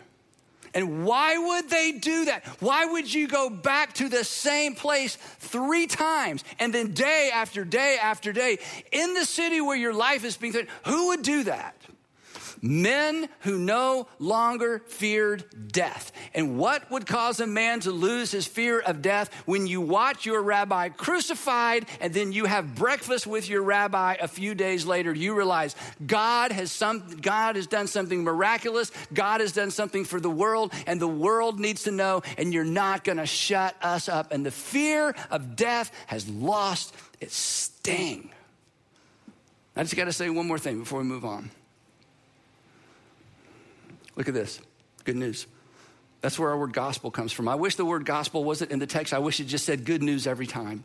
And 0.75 1.07
why 1.07 1.39
would 1.39 1.71
they 1.71 1.93
do 1.93 2.27
that? 2.27 2.45
Why 2.61 2.85
would 2.85 3.13
you 3.13 3.29
go 3.29 3.49
back 3.49 3.95
to 3.95 4.11
the 4.11 4.25
same 4.25 4.75
place 4.75 5.17
three 5.39 5.87
times 5.87 6.45
and 6.59 6.75
then 6.75 6.93
day 6.93 7.31
after 7.33 7.65
day 7.65 7.97
after 8.01 8.31
day 8.31 8.59
in 8.93 9.15
the 9.15 9.25
city 9.25 9.63
where 9.63 9.75
your 9.75 9.95
life 9.95 10.23
is 10.23 10.37
being 10.37 10.53
threatened? 10.53 10.75
Who 10.85 11.09
would 11.09 11.23
do 11.23 11.45
that? 11.45 11.75
Men 12.63 13.29
who 13.41 13.59
no 13.59 14.07
longer 14.19 14.83
feared 14.87 15.45
death. 15.73 16.13
And 16.35 16.59
what 16.59 16.91
would 16.91 17.07
cause 17.07 17.41
a 17.41 17.47
man 17.47 17.81
to 17.81 17.91
lose 17.91 18.31
his 18.31 18.47
fear 18.47 18.81
of 18.81 19.03
death 19.03 19.33
when 19.47 19.67
you 19.67 19.81
watch 19.81 20.27
your 20.27 20.43
rabbi 20.43 20.89
crucified 20.89 21.87
and 22.01 22.13
then 22.13 22.33
you 22.33 22.47
have 22.47 22.75
breakfast 22.75 23.27
with 23.27 23.49
your 23.49 23.63
rabbi 23.63 24.17
a 24.21 24.29
few 24.29 24.55
days 24.55 24.85
later? 24.85 25.15
You 25.15 25.35
realize 25.35 25.75
God 26.05 26.53
has 26.53 26.73
some 26.73 27.19
God 27.21 27.57
has 27.57 27.67
done 27.67 27.87
something 27.87 28.23
miraculous. 28.25 28.91
God 29.13 29.41
has 29.41 29.53
done 29.53 29.71
something 29.71 30.05
for 30.05 30.21
the 30.21 30.31
world 30.31 30.73
and 30.87 31.01
the 31.01 31.09
world 31.09 31.61
needs 31.61 31.85
to 31.85 31.91
know 31.91 32.23
and 32.39 32.53
you're 32.53 32.65
not 32.65 33.05
going 33.05 33.19
to 33.19 33.27
shut 33.27 33.75
us 33.83 34.09
up 34.09 34.33
and 34.33 34.45
the 34.45 34.51
fear 34.51 35.15
of 35.31 35.57
death 35.57 35.91
has 36.07 36.29
lost 36.29 36.95
its 37.21 37.37
sting. 37.37 38.31
I 39.77 39.83
just 39.83 39.97
got 39.97 40.07
to 40.07 40.13
say 40.13 40.29
one 40.31 40.47
more 40.47 40.59
thing 40.59 40.79
before 40.79 40.99
we 40.99 41.05
move 41.05 41.25
on. 41.25 41.51
Look 44.21 44.29
at 44.29 44.35
this. 44.35 44.61
Good 45.05 45.17
news. 45.17 45.47
That's 46.21 46.39
where 46.39 46.51
our 46.51 46.59
word 46.59 46.75
gospel 46.75 47.11
comes 47.11 47.33
from. 47.33 47.49
I 47.49 47.55
wish 47.55 47.77
the 47.77 47.87
word 47.87 48.05
gospel 48.05 48.45
wasn't 48.45 48.71
in 48.71 48.79
the 48.79 48.87
text. 48.87 49.15
I 49.15 49.19
wish 49.19 49.41
it 49.41 49.45
just 49.45 49.65
said 49.65 49.87
good 49.87 50.03
news 50.03 50.27
every 50.27 50.47
time. 50.47 50.85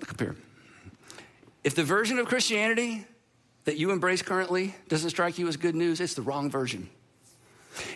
Look 0.00 0.10
up 0.10 0.18
here. 0.18 0.34
If 1.62 1.76
the 1.76 1.84
version 1.84 2.18
of 2.18 2.26
Christianity 2.26 3.06
that 3.66 3.76
you 3.76 3.92
embrace 3.92 4.20
currently 4.20 4.74
doesn't 4.88 5.10
strike 5.10 5.38
you 5.38 5.46
as 5.46 5.56
good 5.56 5.76
news, 5.76 6.00
it's 6.00 6.14
the 6.14 6.22
wrong 6.22 6.50
version. 6.50 6.90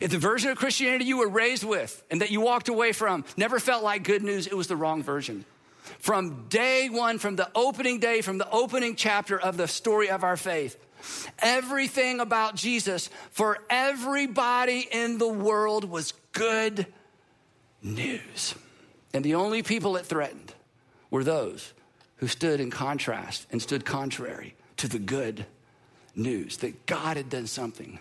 If 0.00 0.12
the 0.12 0.18
version 0.18 0.52
of 0.52 0.56
Christianity 0.56 1.06
you 1.06 1.18
were 1.18 1.28
raised 1.28 1.64
with 1.64 2.04
and 2.12 2.21
that 2.21 2.30
you 2.30 2.40
walked 2.40 2.68
away 2.68 2.92
from 2.92 3.25
never 3.37 3.59
felt 3.59 3.83
like 3.83 4.04
good 4.04 4.23
news, 4.23 4.47
it 4.47 4.54
was 4.54 4.68
the 4.68 4.76
wrong 4.76 5.02
version. 5.02 5.45
From 5.99 6.47
day 6.49 6.88
one, 6.88 7.19
from 7.19 7.37
the 7.37 7.50
opening 7.55 7.99
day, 7.99 8.21
from 8.21 8.38
the 8.38 8.50
opening 8.50 8.97
chapter 8.97 9.38
of 9.38 9.57
the 9.57 9.69
story 9.69 10.11
of 10.11 10.25
our 10.25 10.37
faith, 10.37 10.76
Everything 11.38 12.21
about 12.21 12.55
Jesus 12.55 13.11
for 13.31 13.59
everybody 13.71 14.87
in 14.91 15.19
the 15.19 15.29
world 15.29 15.85
was 15.85 16.12
good 16.33 16.87
news. 17.83 18.55
And 19.12 19.25
the 19.25 19.35
only 19.35 19.62
people 19.62 19.97
it 19.97 20.07
threatened 20.07 20.53
were 21.11 21.25
those 21.25 21.73
who 22.17 22.26
stood 22.26 22.61
in 22.61 22.71
contrast 22.71 23.47
and 23.50 23.61
stood 23.61 23.85
contrary 23.85 24.55
to 24.79 24.88
the 24.88 24.99
good 24.99 25.47
news 26.15 26.59
that 26.59 26.87
God 26.87 27.17
had 27.17 27.29
done 27.29 27.47
something 27.47 27.99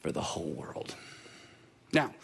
for 0.00 0.10
the 0.10 0.20
whole 0.20 0.52
world. 0.52 0.94
Now, 1.92 2.14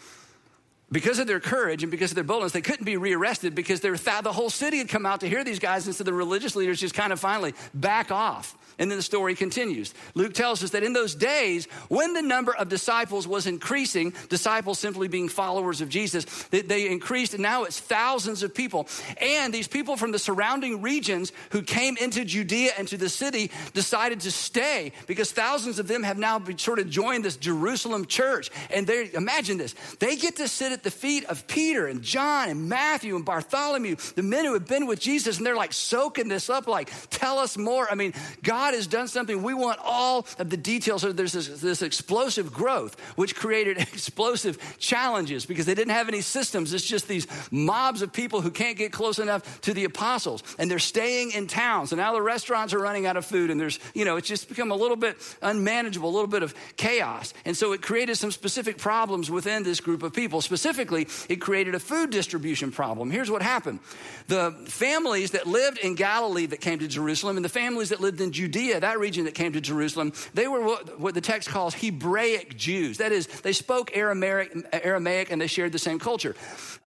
because 0.91 1.19
of 1.19 1.27
their 1.27 1.39
courage 1.39 1.83
and 1.83 1.91
because 1.91 2.11
of 2.11 2.15
their 2.15 2.23
boldness, 2.23 2.51
they 2.51 2.61
couldn't 2.61 2.85
be 2.85 2.97
rearrested 2.97 3.55
because 3.55 3.79
th- 3.79 4.01
the 4.01 4.31
whole 4.31 4.49
city 4.49 4.77
had 4.77 4.89
come 4.89 5.05
out 5.05 5.21
to 5.21 5.29
hear 5.29 5.43
these 5.43 5.59
guys. 5.59 5.87
And 5.87 5.95
so 5.95 6.03
the 6.03 6.13
religious 6.13 6.55
leaders 6.55 6.79
just 6.79 6.93
kind 6.93 7.13
of 7.13 7.19
finally 7.19 7.53
back 7.73 8.11
off. 8.11 8.57
And 8.79 8.89
then 8.89 8.97
the 8.97 9.03
story 9.03 9.35
continues. 9.35 9.93
Luke 10.15 10.33
tells 10.33 10.63
us 10.63 10.71
that 10.71 10.83
in 10.83 10.93
those 10.93 11.13
days, 11.13 11.65
when 11.87 12.13
the 12.13 12.21
number 12.21 12.55
of 12.55 12.67
disciples 12.67 13.27
was 13.27 13.45
increasing, 13.45 14.11
disciples 14.27 14.79
simply 14.79 15.07
being 15.07 15.29
followers 15.29 15.81
of 15.81 15.89
Jesus, 15.89 16.25
they, 16.45 16.61
they 16.61 16.89
increased, 16.89 17.33
and 17.33 17.43
now 17.43 17.63
it's 17.63 17.79
thousands 17.79 18.41
of 18.41 18.55
people. 18.55 18.87
And 19.21 19.53
these 19.53 19.67
people 19.67 19.97
from 19.97 20.11
the 20.11 20.17
surrounding 20.17 20.81
regions 20.81 21.31
who 21.51 21.61
came 21.61 21.95
into 21.97 22.25
Judea 22.25 22.71
and 22.77 22.87
to 22.87 22.97
the 22.97 23.09
city 23.09 23.51
decided 23.73 24.21
to 24.21 24.31
stay 24.31 24.93
because 25.05 25.31
thousands 25.31 25.77
of 25.77 25.87
them 25.87 26.01
have 26.01 26.17
now 26.17 26.41
sort 26.57 26.79
of 26.79 26.89
joined 26.89 27.23
this 27.23 27.37
Jerusalem 27.37 28.05
church. 28.05 28.49
And 28.73 28.87
they 28.87 29.11
imagine 29.13 29.57
this 29.57 29.75
they 29.99 30.15
get 30.15 30.37
to 30.37 30.47
sit 30.47 30.71
at 30.71 30.80
the 30.83 30.91
feet 30.91 31.25
of 31.25 31.47
Peter 31.47 31.87
and 31.87 32.01
John 32.01 32.49
and 32.49 32.69
Matthew 32.69 33.15
and 33.15 33.25
Bartholomew, 33.25 33.95
the 34.15 34.23
men 34.23 34.45
who 34.45 34.53
had 34.53 34.67
been 34.67 34.87
with 34.87 34.99
Jesus, 34.99 35.37
and 35.37 35.45
they're 35.45 35.55
like 35.55 35.73
soaking 35.73 36.27
this 36.27 36.49
up, 36.49 36.67
like, 36.67 36.91
tell 37.09 37.39
us 37.39 37.57
more. 37.57 37.87
I 37.89 37.95
mean, 37.95 38.13
God 38.43 38.73
has 38.73 38.87
done 38.87 39.07
something. 39.07 39.43
We 39.43 39.53
want 39.53 39.79
all 39.83 40.25
of 40.39 40.49
the 40.49 40.57
details. 40.57 41.01
So 41.01 41.11
there's 41.11 41.33
this, 41.33 41.47
this 41.61 41.81
explosive 41.81 42.53
growth, 42.53 42.99
which 43.15 43.35
created 43.35 43.77
explosive 43.79 44.57
challenges 44.77 45.45
because 45.45 45.65
they 45.65 45.75
didn't 45.75 45.93
have 45.93 46.07
any 46.07 46.21
systems. 46.21 46.73
It's 46.73 46.85
just 46.85 47.07
these 47.07 47.27
mobs 47.51 48.01
of 48.01 48.13
people 48.13 48.41
who 48.41 48.51
can't 48.51 48.77
get 48.77 48.91
close 48.91 49.19
enough 49.19 49.61
to 49.61 49.73
the 49.73 49.85
apostles, 49.85 50.43
and 50.57 50.69
they're 50.69 50.79
staying 50.79 51.31
in 51.31 51.47
town. 51.47 51.87
So 51.87 51.95
now 51.95 52.13
the 52.13 52.21
restaurants 52.21 52.73
are 52.73 52.79
running 52.79 53.05
out 53.05 53.17
of 53.17 53.25
food, 53.25 53.49
and 53.49 53.59
there's, 53.59 53.79
you 53.93 54.05
know, 54.05 54.17
it's 54.17 54.27
just 54.27 54.49
become 54.49 54.71
a 54.71 54.75
little 54.75 54.97
bit 54.97 55.17
unmanageable, 55.41 56.09
a 56.09 56.11
little 56.11 56.27
bit 56.27 56.43
of 56.43 56.53
chaos. 56.77 57.33
And 57.45 57.55
so 57.55 57.73
it 57.73 57.81
created 57.81 58.15
some 58.15 58.31
specific 58.31 58.77
problems 58.77 59.29
within 59.29 59.63
this 59.63 59.79
group 59.79 60.03
of 60.03 60.13
people. 60.13 60.41
Specifically, 60.71 61.05
it 61.27 61.41
created 61.41 61.75
a 61.75 61.79
food 61.79 62.11
distribution 62.11 62.71
problem. 62.71 63.11
Here's 63.11 63.29
what 63.29 63.41
happened 63.41 63.79
the 64.27 64.51
families 64.67 65.31
that 65.31 65.45
lived 65.45 65.79
in 65.79 65.95
Galilee 65.95 66.45
that 66.45 66.61
came 66.61 66.79
to 66.79 66.87
Jerusalem, 66.87 67.35
and 67.35 67.43
the 67.43 67.49
families 67.49 67.89
that 67.89 67.99
lived 67.99 68.21
in 68.21 68.31
Judea, 68.31 68.79
that 68.79 68.97
region 68.97 69.25
that 69.25 69.33
came 69.33 69.51
to 69.51 69.59
Jerusalem, 69.59 70.13
they 70.33 70.47
were 70.47 70.61
what, 70.61 70.97
what 70.97 71.13
the 71.13 71.19
text 71.19 71.49
calls 71.49 71.73
Hebraic 71.73 72.55
Jews. 72.55 72.99
That 72.99 73.11
is, 73.11 73.27
they 73.27 73.51
spoke 73.51 73.91
Aramaic, 73.97 74.55
Aramaic 74.71 75.29
and 75.29 75.41
they 75.41 75.47
shared 75.47 75.73
the 75.73 75.79
same 75.79 75.99
culture. 75.99 76.35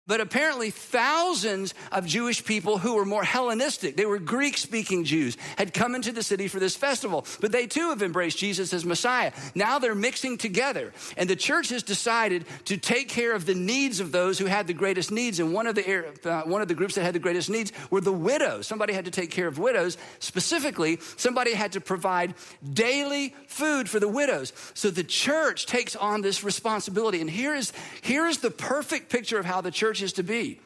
But 0.08 0.22
apparently, 0.22 0.72
thousands 0.72 1.74
of 1.92 2.06
Jewish 2.06 2.44
people 2.46 2.78
who 2.78 2.96
were 2.96 3.06
more 3.06 3.26
Hellenistic, 3.26 3.98
they 3.98 4.06
were 4.06 4.20
Greek 4.20 4.58
speaking 4.58 5.04
Jews, 5.04 5.36
had 5.58 5.74
come 5.74 5.96
into 5.96 6.14
the 6.14 6.24
city 6.24 6.48
for 6.48 6.62
this 6.62 6.78
festival. 6.78 7.26
But 7.42 7.52
they 7.52 7.68
too 7.68 7.90
have 7.90 8.02
embraced 8.02 8.38
Jesus 8.38 8.74
as 8.74 8.86
Messiah. 8.86 9.34
Now 9.54 9.80
they're 9.80 9.94
mixing 9.96 10.38
together. 10.38 10.94
And 11.18 11.30
the 11.30 11.36
church 11.36 11.70
has 11.70 11.84
decided 11.84 12.46
to 12.66 12.78
take 12.78 13.10
care 13.10 13.34
of 13.34 13.46
the 13.46 13.54
needs 13.54 14.00
of 14.00 14.14
those 14.14 14.40
who 14.40 14.46
had 14.46 14.66
the 14.68 14.74
greatest 14.74 15.12
needs. 15.12 15.40
And 15.42 15.54
one 15.54 15.68
of 15.68 15.76
the, 15.76 16.06
uh, 16.24 16.44
one 16.44 16.62
of 16.62 16.70
the 16.70 16.74
groups 16.74 16.96
that 16.96 17.04
had 17.04 17.14
the 17.14 17.20
greatest 17.20 17.50
needs 17.50 17.74
were 17.92 18.02
the 18.02 18.14
widows. 18.14 18.66
Somebody 18.66 18.94
had 18.94 19.06
to 19.06 19.12
take 19.12 19.30
care 19.30 19.48
of 19.48 19.60
widows. 19.60 19.98
Specifically, 20.20 21.00
somebody 21.18 21.54
had 21.54 21.74
to 21.74 21.82
provide 21.82 22.34
daily 22.74 23.36
food 23.48 23.90
for 23.90 24.00
the 24.00 24.08
widows. 24.08 24.54
So 24.74 24.90
the 24.90 25.04
church 25.04 25.66
takes 25.66 25.98
on 25.98 26.22
this 26.22 26.46
responsibility. 26.46 27.20
And 27.20 27.30
here 27.30 27.56
is, 27.56 27.74
here 28.02 28.26
is 28.26 28.38
the 28.38 28.52
perfect 28.52 29.10
picture 29.10 29.38
of 29.38 29.46
how 29.46 29.60
the 29.60 29.70
church 29.72 29.97
church 29.98 30.04
is 30.04 30.14
to 30.14 30.24
be. 30.24 30.60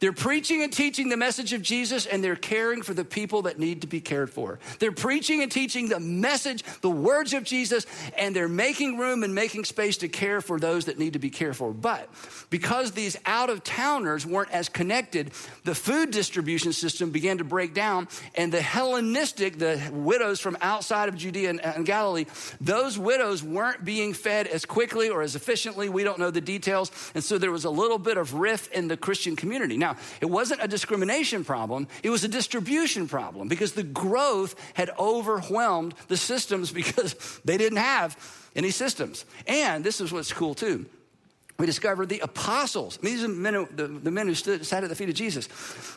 They're 0.00 0.12
preaching 0.12 0.62
and 0.62 0.72
teaching 0.72 1.08
the 1.08 1.16
message 1.16 1.52
of 1.52 1.62
Jesus 1.62 2.06
and 2.06 2.22
they're 2.22 2.36
caring 2.36 2.82
for 2.82 2.94
the 2.94 3.04
people 3.04 3.42
that 3.42 3.58
need 3.58 3.80
to 3.80 3.86
be 3.86 4.00
cared 4.00 4.30
for. 4.30 4.58
They're 4.78 4.92
preaching 4.92 5.42
and 5.42 5.50
teaching 5.50 5.88
the 5.88 6.00
message, 6.00 6.62
the 6.80 6.90
words 6.90 7.32
of 7.32 7.44
Jesus, 7.44 7.86
and 8.16 8.34
they're 8.34 8.48
making 8.48 8.98
room 8.98 9.24
and 9.24 9.34
making 9.34 9.64
space 9.64 9.96
to 9.98 10.08
care 10.08 10.40
for 10.40 10.60
those 10.60 10.84
that 10.84 10.98
need 10.98 11.14
to 11.14 11.18
be 11.18 11.30
cared 11.30 11.56
for. 11.56 11.72
But 11.72 12.08
because 12.50 12.92
these 12.92 13.16
out 13.26 13.50
of 13.50 13.64
towners 13.64 14.24
weren't 14.24 14.50
as 14.50 14.68
connected, 14.68 15.32
the 15.64 15.74
food 15.74 16.10
distribution 16.10 16.72
system 16.72 17.10
began 17.10 17.38
to 17.38 17.44
break 17.44 17.74
down, 17.74 18.08
and 18.34 18.52
the 18.52 18.62
Hellenistic, 18.62 19.58
the 19.58 19.80
widows 19.92 20.40
from 20.40 20.56
outside 20.60 21.08
of 21.08 21.16
Judea 21.16 21.50
and, 21.50 21.64
and 21.64 21.86
Galilee, 21.86 22.26
those 22.60 22.98
widows 22.98 23.42
weren't 23.42 23.84
being 23.84 24.12
fed 24.12 24.46
as 24.46 24.64
quickly 24.64 25.08
or 25.08 25.22
as 25.22 25.34
efficiently. 25.34 25.88
We 25.88 26.04
don't 26.04 26.18
know 26.18 26.30
the 26.30 26.40
details. 26.40 26.90
And 27.14 27.24
so 27.24 27.38
there 27.38 27.52
was 27.52 27.64
a 27.64 27.70
little 27.70 27.98
bit 27.98 28.16
of 28.16 28.34
rift 28.34 28.72
in 28.72 28.88
the 28.88 28.96
Christian 28.96 29.36
community. 29.36 29.76
Now, 29.76 29.87
now, 29.88 29.96
it 30.20 30.26
wasn't 30.26 30.62
a 30.62 30.68
discrimination 30.68 31.44
problem, 31.44 31.88
it 32.02 32.10
was 32.10 32.24
a 32.24 32.28
distribution 32.28 33.08
problem 33.08 33.48
because 33.48 33.72
the 33.72 33.82
growth 33.82 34.54
had 34.74 34.90
overwhelmed 34.98 35.94
the 36.08 36.16
systems 36.16 36.70
because 36.80 37.40
they 37.44 37.56
didn't 37.56 37.78
have 37.78 38.16
any 38.54 38.70
systems. 38.70 39.24
And 39.46 39.84
this 39.84 40.00
is 40.00 40.12
what's 40.12 40.32
cool 40.32 40.54
too. 40.54 40.86
We 41.58 41.66
discovered 41.66 42.08
the 42.08 42.20
apostles. 42.20 42.98
These 42.98 43.24
are 43.24 43.28
men 43.28 43.54
who, 43.54 43.68
the, 43.74 43.88
the 43.88 44.12
men 44.12 44.28
who 44.28 44.34
stood, 44.34 44.64
sat 44.64 44.84
at 44.84 44.90
the 44.90 44.94
feet 44.94 45.08
of 45.08 45.16
Jesus. 45.16 45.48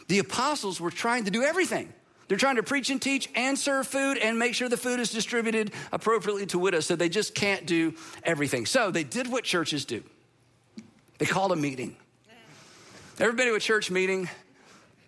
The 0.08 0.18
apostles 0.18 0.82
were 0.82 0.90
trying 0.90 1.26
to 1.26 1.32
do 1.32 1.44
everything. 1.44 1.94
They're 2.28 2.38
trying 2.38 2.56
to 2.56 2.64
preach 2.64 2.90
and 2.90 3.00
teach 3.00 3.30
and 3.36 3.60
serve 3.60 3.86
food 3.86 4.18
and 4.18 4.40
make 4.40 4.56
sure 4.56 4.70
the 4.70 4.78
food 4.78 5.00
is 5.00 5.12
distributed 5.12 5.72
appropriately 5.92 6.46
to 6.48 6.58
widows. 6.58 6.88
So 6.88 6.96
they 6.96 7.10
just 7.10 7.36
can't 7.36 7.66
do 7.66 7.94
everything. 8.24 8.66
So 8.66 8.90
they 8.90 9.04
did 9.04 9.30
what 9.30 9.44
churches 9.44 9.86
do. 9.86 10.02
They 11.20 11.26
called 11.26 11.52
a 11.52 11.56
meeting. 11.56 11.96
Ever 13.20 13.34
been 13.34 13.48
to 13.48 13.56
a 13.56 13.60
church 13.60 13.92
meeting? 13.92 14.30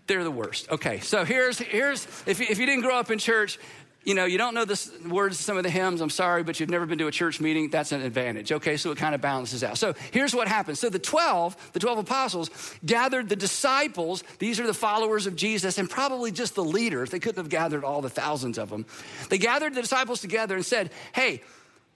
They're 0.07 0.23
the 0.23 0.31
worst. 0.31 0.69
Okay, 0.69 0.99
so 0.99 1.23
here's, 1.23 1.57
here's 1.57 2.05
if, 2.25 2.39
you, 2.39 2.45
if 2.49 2.59
you 2.59 2.65
didn't 2.65 2.81
grow 2.81 2.97
up 2.97 3.09
in 3.09 3.19
church, 3.19 3.57
you 4.03 4.15
know, 4.15 4.25
you 4.25 4.37
don't 4.37 4.53
know 4.53 4.65
the 4.65 4.91
words 5.09 5.39
of 5.39 5.45
some 5.45 5.55
of 5.55 5.63
the 5.63 5.69
hymns, 5.69 6.01
I'm 6.01 6.09
sorry, 6.09 6.43
but 6.43 6.59
you've 6.59 6.69
never 6.69 6.85
been 6.85 6.97
to 6.97 7.07
a 7.07 7.11
church 7.11 7.39
meeting, 7.39 7.69
that's 7.69 7.93
an 7.93 8.01
advantage. 8.01 8.51
Okay, 8.51 8.75
so 8.75 8.91
it 8.91 8.97
kind 8.97 9.15
of 9.15 9.21
balances 9.21 9.63
out. 9.63 9.77
So 9.77 9.93
here's 10.11 10.35
what 10.35 10.49
happens. 10.49 10.79
So 10.79 10.89
the 10.89 10.99
12, 10.99 11.71
the 11.71 11.79
12 11.79 11.99
apostles, 11.99 12.49
gathered 12.85 13.29
the 13.29 13.37
disciples, 13.37 14.23
these 14.39 14.59
are 14.59 14.67
the 14.67 14.73
followers 14.73 15.25
of 15.25 15.37
Jesus, 15.37 15.77
and 15.77 15.89
probably 15.89 16.31
just 16.31 16.55
the 16.55 16.65
leaders. 16.65 17.11
They 17.11 17.19
couldn't 17.19 17.41
have 17.41 17.49
gathered 17.49 17.85
all 17.85 18.01
the 18.01 18.09
thousands 18.09 18.57
of 18.57 18.69
them. 18.69 18.85
They 19.29 19.37
gathered 19.37 19.73
the 19.73 19.81
disciples 19.81 20.19
together 20.19 20.55
and 20.55 20.65
said, 20.65 20.91
hey, 21.13 21.41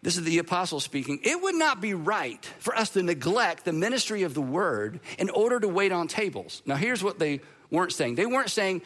this 0.08 0.15
is 0.15 0.24
the 0.24 0.38
apostle 0.38 0.80
speaking. 0.80 1.20
It 1.22 1.41
would 1.41 1.56
not 1.56 1.82
be 1.82 1.93
right 1.93 2.46
for 2.60 2.74
us 2.74 2.91
to 2.91 3.04
neglect 3.04 3.65
the 3.65 3.74
ministry 3.74 4.24
of 4.24 4.34
the 4.34 4.41
word 4.41 5.02
in 5.20 5.30
order 5.30 5.60
to 5.60 5.67
wait 5.67 5.91
on 5.91 6.08
tables. 6.08 6.62
Now, 6.65 6.76
here's 6.76 7.04
what 7.04 7.20
they 7.20 7.41
weren't 7.72 7.91
saying. 7.91 8.15
They 8.15 8.26
weren't 8.26 8.50
saying, 8.50 8.84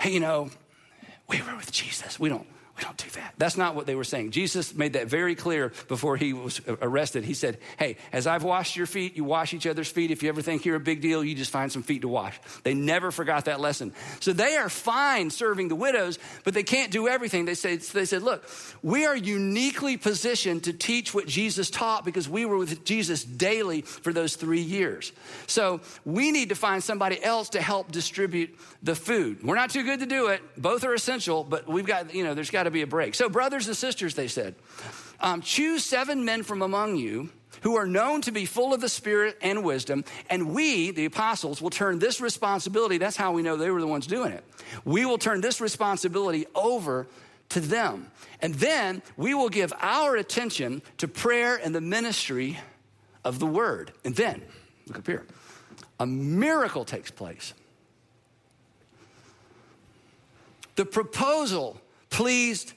hey, 0.00 0.12
you 0.12 0.20
know, 0.20 0.48
we 1.28 1.42
were 1.42 1.56
with 1.56 1.70
Jesus. 1.70 2.18
We 2.18 2.30
don't, 2.30 2.46
we 2.76 2.82
don't 2.84 2.96
do 2.96 3.08
that. 3.10 3.34
That's 3.36 3.58
not 3.58 3.74
what 3.74 3.86
they 3.86 3.94
were 3.94 4.04
saying. 4.04 4.30
Jesus 4.30 4.74
made 4.74 4.94
that 4.94 5.06
very 5.06 5.34
clear 5.34 5.72
before 5.88 6.16
he 6.16 6.32
was 6.32 6.60
arrested. 6.80 7.22
He 7.22 7.34
said, 7.34 7.58
Hey, 7.78 7.96
as 8.12 8.26
I've 8.26 8.44
washed 8.44 8.76
your 8.76 8.86
feet, 8.86 9.14
you 9.14 9.24
wash 9.24 9.52
each 9.52 9.66
other's 9.66 9.90
feet. 9.90 10.10
If 10.10 10.22
you 10.22 10.30
ever 10.30 10.40
think 10.40 10.64
you're 10.64 10.76
a 10.76 10.80
big 10.80 11.02
deal, 11.02 11.22
you 11.22 11.34
just 11.34 11.50
find 11.50 11.70
some 11.70 11.82
feet 11.82 12.02
to 12.02 12.08
wash. 12.08 12.40
They 12.62 12.72
never 12.72 13.10
forgot 13.10 13.44
that 13.44 13.60
lesson. 13.60 13.92
So 14.20 14.32
they 14.32 14.56
are 14.56 14.70
fine 14.70 15.28
serving 15.28 15.68
the 15.68 15.74
widows, 15.74 16.18
but 16.44 16.54
they 16.54 16.62
can't 16.62 16.90
do 16.90 17.08
everything. 17.08 17.44
They, 17.44 17.54
say, 17.54 17.76
they 17.76 18.06
said, 18.06 18.22
Look, 18.22 18.48
we 18.82 19.04
are 19.04 19.16
uniquely 19.16 19.98
positioned 19.98 20.64
to 20.64 20.72
teach 20.72 21.12
what 21.12 21.26
Jesus 21.26 21.68
taught 21.68 22.06
because 22.06 22.26
we 22.26 22.46
were 22.46 22.56
with 22.56 22.84
Jesus 22.84 23.22
daily 23.22 23.82
for 23.82 24.14
those 24.14 24.34
three 24.34 24.62
years. 24.62 25.12
So 25.46 25.82
we 26.06 26.32
need 26.32 26.48
to 26.48 26.54
find 26.54 26.82
somebody 26.82 27.22
else 27.22 27.50
to 27.50 27.60
help 27.60 27.92
distribute 27.92 28.58
the 28.82 28.94
food. 28.94 29.44
We're 29.44 29.54
not 29.54 29.70
too 29.70 29.84
good 29.84 30.00
to 30.00 30.06
do 30.06 30.28
it. 30.28 30.42
Both 30.56 30.84
are 30.84 30.94
essential, 30.94 31.44
but 31.44 31.68
we've 31.68 31.86
got, 31.86 32.14
you 32.14 32.24
know, 32.24 32.34
there's 32.34 32.50
got 32.50 32.64
to 32.64 32.71
be 32.72 32.82
a 32.82 32.86
break. 32.86 33.14
So, 33.14 33.28
brothers 33.28 33.68
and 33.68 33.76
sisters, 33.76 34.14
they 34.14 34.28
said, 34.28 34.54
um, 35.20 35.40
choose 35.40 35.84
seven 35.84 36.24
men 36.24 36.42
from 36.42 36.62
among 36.62 36.96
you 36.96 37.30
who 37.62 37.76
are 37.76 37.86
known 37.86 38.20
to 38.22 38.32
be 38.32 38.44
full 38.44 38.74
of 38.74 38.80
the 38.80 38.88
Spirit 38.88 39.38
and 39.40 39.64
wisdom, 39.64 40.04
and 40.28 40.52
we, 40.52 40.90
the 40.90 41.04
apostles, 41.04 41.62
will 41.62 41.70
turn 41.70 41.98
this 41.98 42.20
responsibility. 42.20 42.98
That's 42.98 43.16
how 43.16 43.32
we 43.32 43.42
know 43.42 43.56
they 43.56 43.70
were 43.70 43.80
the 43.80 43.86
ones 43.86 44.06
doing 44.06 44.32
it. 44.32 44.44
We 44.84 45.04
will 45.04 45.18
turn 45.18 45.40
this 45.40 45.60
responsibility 45.60 46.46
over 46.54 47.06
to 47.50 47.60
them. 47.60 48.10
And 48.40 48.54
then 48.54 49.02
we 49.16 49.34
will 49.34 49.48
give 49.48 49.72
our 49.80 50.16
attention 50.16 50.82
to 50.98 51.06
prayer 51.06 51.60
and 51.62 51.74
the 51.74 51.80
ministry 51.80 52.58
of 53.24 53.38
the 53.38 53.46
word. 53.46 53.92
And 54.04 54.16
then, 54.16 54.42
look 54.88 54.98
up 54.98 55.06
here, 55.06 55.26
a 56.00 56.06
miracle 56.06 56.84
takes 56.84 57.10
place. 57.10 57.54
The 60.74 60.84
proposal 60.84 61.80
pleased 62.12 62.72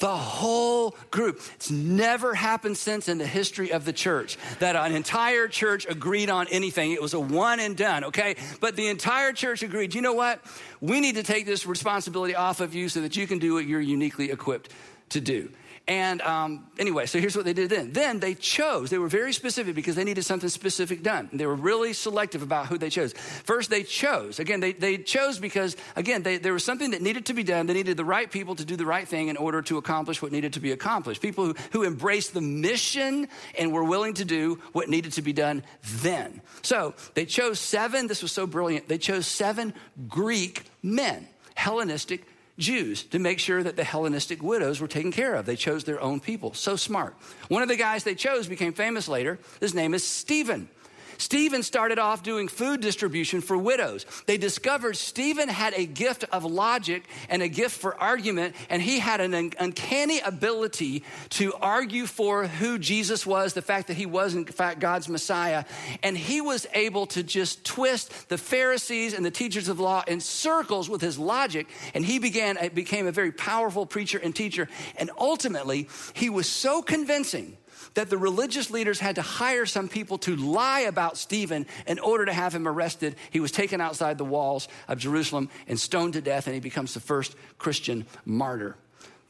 the 0.00 0.14
whole 0.14 0.94
group. 1.10 1.40
It's 1.54 1.70
never 1.70 2.34
happened 2.34 2.76
since 2.76 3.08
in 3.08 3.16
the 3.16 3.26
history 3.26 3.72
of 3.72 3.86
the 3.86 3.92
church 3.92 4.36
that 4.58 4.76
an 4.76 4.94
entire 4.94 5.48
church 5.48 5.86
agreed 5.88 6.28
on 6.28 6.46
anything. 6.48 6.92
It 6.92 7.00
was 7.00 7.14
a 7.14 7.20
one 7.20 7.58
and 7.58 7.74
done, 7.74 8.04
okay? 8.04 8.36
But 8.60 8.76
the 8.76 8.88
entire 8.88 9.32
church 9.32 9.62
agreed, 9.62 9.94
you 9.94 10.02
know 10.02 10.12
what? 10.12 10.40
We 10.82 11.00
need 11.00 11.14
to 11.14 11.22
take 11.22 11.46
this 11.46 11.64
responsibility 11.64 12.34
off 12.34 12.60
of 12.60 12.74
you 12.74 12.90
so 12.90 13.00
that 13.00 13.16
you 13.16 13.26
can 13.26 13.38
do 13.38 13.54
what 13.54 13.66
you're 13.66 13.80
uniquely 13.80 14.30
equipped 14.30 14.70
to 15.10 15.22
do. 15.22 15.50
And 15.86 16.22
um, 16.22 16.66
anyway, 16.78 17.04
so 17.04 17.18
here's 17.18 17.36
what 17.36 17.44
they 17.44 17.52
did 17.52 17.68
then. 17.68 17.92
Then 17.92 18.18
they 18.18 18.34
chose, 18.34 18.88
they 18.88 18.96
were 18.96 19.08
very 19.08 19.34
specific 19.34 19.74
because 19.74 19.96
they 19.96 20.04
needed 20.04 20.24
something 20.24 20.48
specific 20.48 21.02
done. 21.02 21.28
They 21.30 21.44
were 21.44 21.54
really 21.54 21.92
selective 21.92 22.40
about 22.40 22.68
who 22.68 22.78
they 22.78 22.88
chose. 22.88 23.12
First, 23.12 23.68
they 23.68 23.82
chose. 23.82 24.38
Again, 24.38 24.60
they, 24.60 24.72
they 24.72 24.96
chose 24.96 25.38
because, 25.38 25.76
again, 25.94 26.22
they, 26.22 26.38
there 26.38 26.54
was 26.54 26.64
something 26.64 26.92
that 26.92 27.02
needed 27.02 27.26
to 27.26 27.34
be 27.34 27.42
done. 27.42 27.66
They 27.66 27.74
needed 27.74 27.98
the 27.98 28.04
right 28.04 28.30
people 28.30 28.54
to 28.54 28.64
do 28.64 28.76
the 28.76 28.86
right 28.86 29.06
thing 29.06 29.28
in 29.28 29.36
order 29.36 29.60
to 29.60 29.76
accomplish 29.76 30.22
what 30.22 30.32
needed 30.32 30.54
to 30.54 30.60
be 30.60 30.72
accomplished. 30.72 31.20
People 31.20 31.46
who, 31.46 31.54
who 31.72 31.84
embraced 31.84 32.32
the 32.32 32.40
mission 32.40 33.28
and 33.58 33.70
were 33.70 33.84
willing 33.84 34.14
to 34.14 34.24
do 34.24 34.62
what 34.72 34.88
needed 34.88 35.12
to 35.12 35.22
be 35.22 35.34
done 35.34 35.62
then. 35.82 36.40
So 36.62 36.94
they 37.12 37.26
chose 37.26 37.60
seven, 37.60 38.06
this 38.06 38.22
was 38.22 38.32
so 38.32 38.46
brilliant, 38.46 38.88
they 38.88 38.98
chose 38.98 39.26
seven 39.26 39.74
Greek 40.08 40.64
men, 40.82 41.28
Hellenistic 41.54 42.26
Jews 42.58 43.02
to 43.04 43.18
make 43.18 43.38
sure 43.38 43.62
that 43.62 43.76
the 43.76 43.84
Hellenistic 43.84 44.42
widows 44.42 44.80
were 44.80 44.88
taken 44.88 45.10
care 45.10 45.34
of. 45.34 45.46
They 45.46 45.56
chose 45.56 45.84
their 45.84 46.00
own 46.00 46.20
people. 46.20 46.54
So 46.54 46.76
smart. 46.76 47.14
One 47.48 47.62
of 47.62 47.68
the 47.68 47.76
guys 47.76 48.04
they 48.04 48.14
chose 48.14 48.46
became 48.46 48.72
famous 48.72 49.08
later. 49.08 49.38
His 49.60 49.74
name 49.74 49.94
is 49.94 50.06
Stephen. 50.06 50.68
Stephen 51.18 51.62
started 51.62 51.98
off 51.98 52.22
doing 52.22 52.48
food 52.48 52.80
distribution 52.80 53.40
for 53.40 53.56
widows. 53.56 54.06
They 54.26 54.36
discovered 54.36 54.96
Stephen 54.96 55.48
had 55.48 55.74
a 55.74 55.86
gift 55.86 56.24
of 56.32 56.44
logic 56.44 57.04
and 57.28 57.42
a 57.42 57.48
gift 57.48 57.78
for 57.78 58.00
argument, 58.00 58.54
and 58.68 58.80
he 58.80 58.98
had 58.98 59.20
an 59.20 59.34
uncanny 59.34 60.20
ability 60.20 61.04
to 61.30 61.54
argue 61.54 62.06
for 62.06 62.46
who 62.46 62.78
Jesus 62.78 63.26
was, 63.26 63.54
the 63.54 63.62
fact 63.62 63.88
that 63.88 63.96
he 63.96 64.06
was, 64.06 64.34
in 64.34 64.44
fact, 64.44 64.80
God's 64.80 65.08
Messiah. 65.08 65.64
And 66.02 66.16
he 66.16 66.40
was 66.40 66.66
able 66.74 67.06
to 67.08 67.22
just 67.22 67.64
twist 67.64 68.28
the 68.28 68.38
Pharisees 68.38 69.14
and 69.14 69.24
the 69.24 69.30
teachers 69.30 69.68
of 69.68 69.80
law 69.80 70.02
in 70.06 70.20
circles 70.20 70.88
with 70.88 71.00
his 71.00 71.18
logic, 71.18 71.66
and 71.94 72.04
he 72.04 72.18
began, 72.18 72.58
became 72.74 73.06
a 73.06 73.12
very 73.12 73.32
powerful 73.32 73.86
preacher 73.86 74.18
and 74.18 74.34
teacher. 74.34 74.68
And 74.96 75.10
ultimately, 75.18 75.88
he 76.14 76.30
was 76.30 76.48
so 76.48 76.82
convincing 76.82 77.56
that 77.94 78.10
the 78.10 78.18
religious 78.18 78.70
leaders 78.70 79.00
had 79.00 79.16
to 79.16 79.22
hire 79.22 79.66
some 79.66 79.88
people 79.88 80.18
to 80.18 80.36
lie 80.36 80.80
about 80.80 81.16
Stephen 81.16 81.66
in 81.86 81.98
order 81.98 82.24
to 82.26 82.32
have 82.32 82.54
him 82.54 82.68
arrested. 82.68 83.16
He 83.30 83.40
was 83.40 83.50
taken 83.50 83.80
outside 83.80 84.18
the 84.18 84.24
walls 84.24 84.68
of 84.88 84.98
Jerusalem 84.98 85.48
and 85.66 85.78
stoned 85.78 86.14
to 86.14 86.20
death, 86.20 86.46
and 86.46 86.54
he 86.54 86.60
becomes 86.60 86.94
the 86.94 87.00
first 87.00 87.36
Christian 87.58 88.06
martyr. 88.24 88.76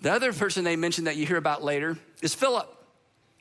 The 0.00 0.12
other 0.12 0.32
person 0.32 0.64
they 0.64 0.76
mentioned 0.76 1.06
that 1.06 1.16
you 1.16 1.26
hear 1.26 1.36
about 1.36 1.62
later 1.62 1.96
is 2.22 2.34
Philip. 2.34 2.70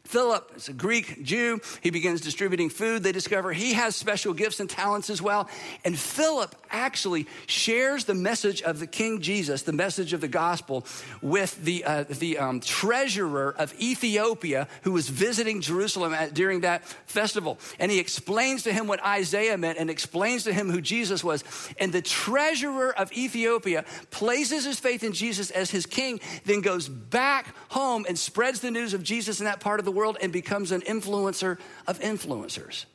Philip 0.06 0.52
is 0.58 0.68
a 0.68 0.74
Greek 0.74 1.24
Jew. 1.24 1.62
He 1.82 1.89
begins 1.89 2.20
distributing 2.20 2.70
food. 2.70 3.04
They 3.04 3.13
discover 3.13 3.54
he 3.54 3.74
has 3.74 3.96
special 3.96 4.34
gifts 4.34 4.60
and 4.60 4.70
talents 4.70 5.10
as 5.10 5.22
well. 5.22 5.50
And 5.86 5.98
Philip 5.98 6.54
actually 6.70 7.26
shares 7.48 8.04
the 8.04 8.13
message 8.13 8.62
of 8.62 8.80
the 8.80 8.86
King 8.86 9.22
Jesus, 9.22 9.62
the 9.62 9.72
message 9.72 10.12
of 10.12 10.20
the 10.20 10.28
gospel, 10.28 10.86
with 11.22 11.63
the, 11.63 11.86
uh, 11.86 12.04
the 12.04 12.38
um, 12.38 12.60
treasurer 12.60 13.56
of 13.58 13.74
Ethiopia 13.80 14.68
who 14.82 14.92
was 14.92 15.08
visiting 15.08 15.62
Jerusalem 15.62 16.13
at, 16.13 16.34
during 16.34 16.62
that 16.62 16.86
festival. 17.06 17.58
And 17.80 17.89
he 17.89 18.00
explains 18.00 18.63
to 18.63 18.74
him 18.74 18.88
what 18.88 19.04
Isaiah 19.04 19.58
meant 19.58 19.80
and 19.80 19.89
explains 19.89 20.44
to 20.44 20.54
him 20.54 20.70
who 20.70 20.82
Jesus 20.82 21.24
was. 21.24 21.46
And 21.80 21.94
the 21.94 22.02
treasurer 22.02 22.94
of 22.96 23.12
Ethiopia 23.13 23.86
places 24.12 24.66
his 24.66 24.80
faith 24.80 25.02
in 25.04 25.13
Jesus 25.13 25.50
as 25.50 25.72
his 25.72 25.86
king, 25.86 26.20
then 26.44 26.60
goes 26.60 26.89
back 26.89 27.56
home 27.70 28.06
and 28.08 28.20
spreads 28.20 28.60
the 28.60 28.70
news 28.70 28.94
of 28.94 29.02
Jesus 29.02 29.39
in 29.39 29.46
that 29.46 29.62
part 29.62 29.80
of 29.80 29.86
the 29.86 29.92
world 29.93 30.17
and 30.21 30.32
becomes 30.32 30.71
an 30.71 30.82
influencer 30.82 31.58
of 31.88 31.99
influencers. 31.99 32.86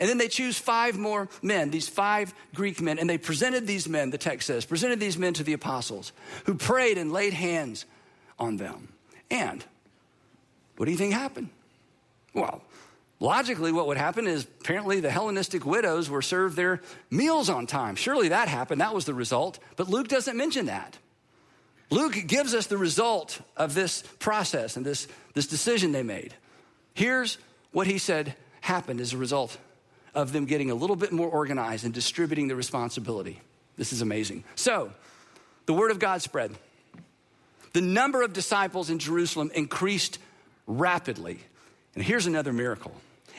And 0.00 0.08
then 0.08 0.18
they 0.18 0.28
choose 0.28 0.58
five 0.58 0.98
more 0.98 1.28
men, 1.42 1.70
these 1.70 1.88
five 1.88 2.34
Greek 2.54 2.80
men, 2.80 2.98
and 2.98 3.08
they 3.08 3.18
presented 3.18 3.66
these 3.66 3.88
men, 3.88 4.10
the 4.10 4.18
text 4.18 4.46
says, 4.48 4.64
presented 4.64 4.98
these 4.98 5.16
men 5.16 5.34
to 5.34 5.44
the 5.44 5.52
apostles 5.52 6.12
who 6.44 6.54
prayed 6.54 6.98
and 6.98 7.12
laid 7.12 7.32
hands 7.32 7.86
on 8.38 8.56
them. 8.56 8.92
And 9.30 9.64
what 10.76 10.86
do 10.86 10.92
you 10.92 10.98
think 10.98 11.12
happened? 11.12 11.50
Well, 12.34 12.62
logically, 13.20 13.70
what 13.70 13.86
would 13.86 13.96
happen 13.96 14.26
is 14.26 14.44
apparently 14.60 15.00
the 15.00 15.10
Hellenistic 15.10 15.64
widows 15.64 16.10
were 16.10 16.22
served 16.22 16.56
their 16.56 16.80
meals 17.10 17.48
on 17.48 17.66
time. 17.66 17.94
Surely 17.94 18.28
that 18.28 18.48
happened. 18.48 18.80
That 18.80 18.94
was 18.94 19.04
the 19.04 19.14
result. 19.14 19.58
But 19.76 19.88
Luke 19.88 20.08
doesn't 20.08 20.36
mention 20.36 20.66
that. 20.66 20.98
Luke 21.90 22.16
gives 22.26 22.54
us 22.54 22.66
the 22.66 22.78
result 22.78 23.40
of 23.56 23.74
this 23.74 24.02
process 24.18 24.76
and 24.76 24.84
this, 24.84 25.06
this 25.34 25.46
decision 25.46 25.92
they 25.92 26.02
made. 26.02 26.34
Here's 26.94 27.38
what 27.72 27.86
he 27.86 27.98
said 27.98 28.34
happened 28.60 29.00
as 29.00 29.12
a 29.12 29.18
result 29.18 29.56
of 30.14 30.32
them 30.32 30.44
getting 30.44 30.70
a 30.70 30.74
little 30.74 30.96
bit 30.96 31.12
more 31.12 31.28
organized 31.28 31.84
and 31.84 31.94
distributing 31.94 32.48
the 32.48 32.56
responsibility. 32.56 33.40
This 33.76 33.92
is 33.92 34.02
amazing. 34.02 34.44
So, 34.54 34.92
the 35.66 35.72
word 35.72 35.90
of 35.90 35.98
God 35.98 36.22
spread. 36.22 36.52
The 37.72 37.80
number 37.80 38.22
of 38.22 38.32
disciples 38.32 38.90
in 38.90 38.98
Jerusalem 38.98 39.50
increased 39.54 40.18
rapidly. 40.66 41.38
And 41.94 42.04
here's 42.04 42.26
another 42.26 42.52
miracle. 42.52 42.92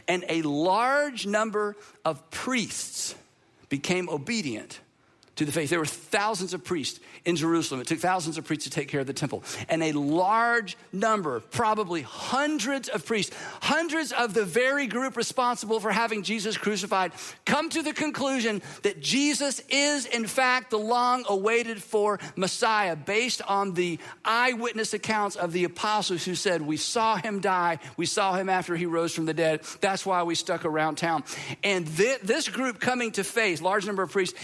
And 0.07 0.25
a 0.27 0.41
large 0.41 1.27
number 1.27 1.75
of 2.03 2.29
priests 2.31 3.15
became 3.69 4.09
obedient 4.09 4.79
to 5.35 5.45
the 5.45 5.51
faith. 5.51 5.69
There 5.69 5.79
were 5.79 5.85
thousands 5.85 6.53
of 6.53 6.63
priests 6.63 6.99
in 7.25 7.35
Jerusalem. 7.35 7.81
It 7.81 7.87
took 7.87 7.99
thousands 7.99 8.37
of 8.37 8.45
priests 8.45 8.65
to 8.65 8.69
take 8.69 8.87
care 8.87 8.99
of 8.99 9.07
the 9.07 9.13
temple. 9.13 9.43
And 9.67 9.81
a 9.81 9.91
large 9.93 10.77
number, 10.91 11.39
probably 11.39 12.01
hundreds 12.01 12.87
of 12.89 13.05
priests, 13.05 13.35
hundreds 13.61 14.11
of 14.11 14.33
the 14.33 14.45
very 14.45 14.85
group 14.87 15.17
responsible 15.17 15.79
for 15.79 15.91
having 15.91 16.21
Jesus 16.21 16.57
crucified, 16.57 17.13
come 17.45 17.69
to 17.69 17.81
the 17.81 17.93
conclusion 17.93 18.61
that 18.83 19.01
Jesus 19.01 19.61
is, 19.69 20.05
in 20.05 20.27
fact, 20.27 20.69
the 20.69 20.77
long 20.77 21.25
awaited 21.27 21.81
for 21.81 22.19
Messiah, 22.35 22.95
based 22.95 23.41
on 23.47 23.73
the 23.73 23.99
eyewitness 24.23 24.93
accounts 24.93 25.35
of 25.35 25.51
the 25.51 25.63
apostles 25.63 26.23
who 26.25 26.35
said, 26.35 26.61
We 26.61 26.77
saw 26.77 27.15
him 27.15 27.39
die, 27.39 27.79
we 27.97 28.05
saw 28.05 28.33
him 28.33 28.49
after 28.49 28.75
he 28.75 28.85
rose 28.85 29.13
from 29.13 29.25
the 29.25 29.33
dead. 29.33 29.61
That's 29.81 30.05
why 30.05 30.23
we 30.23 30.35
stuck 30.35 30.65
around 30.65 30.97
town. 30.97 31.23
And 31.63 31.87
th- 31.97 32.21
this 32.21 32.49
group 32.49 32.79
coming 32.79 33.11
to 33.13 33.23
faith, 33.23 33.61
large 33.61 33.85
number 33.85 34.03
of 34.03 34.11
priests, 34.11 34.37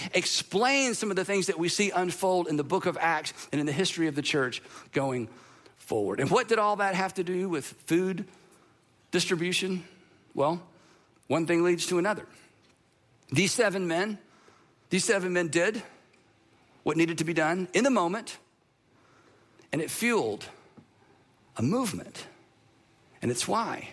some 0.94 1.10
of 1.10 1.15
the 1.15 1.26
things 1.26 1.48
that 1.48 1.60
we 1.60 1.70
see 1.70 1.92
unfold 1.92 2.48
in 2.48 2.56
the 2.56 2.63
book 2.63 2.86
of 2.86 2.98
Acts 3.00 3.34
and 3.52 3.60
in 3.60 3.65
the 3.65 3.72
history 3.72 4.08
of 4.08 4.15
the 4.15 4.22
church 4.22 4.62
going 4.92 5.30
forward. 5.78 6.20
And 6.20 6.30
what 6.30 6.48
did 6.48 6.60
all 6.60 6.78
that 6.78 6.96
have 6.96 7.13
to 7.15 7.24
do 7.24 7.50
with 7.50 7.65
food 7.86 8.26
distribution? 9.12 9.84
Well, 10.34 10.62
one 11.28 11.46
thing 11.46 11.63
leads 11.63 11.86
to 11.88 11.98
another. 11.98 12.26
These 13.32 13.52
seven 13.52 13.88
men, 13.88 14.18
these 14.89 15.04
seven 15.04 15.34
men 15.34 15.50
did 15.50 15.82
what 16.84 16.98
needed 16.98 17.20
to 17.20 17.24
be 17.24 17.34
done 17.34 17.68
in 17.74 17.84
the 17.84 17.89
moment, 17.89 18.38
and 19.72 19.82
it 19.82 19.92
fueled 19.92 20.46
a 21.58 21.62
movement. 21.62 22.26
And 23.22 23.30
it's 23.30 23.48
why 23.48 23.89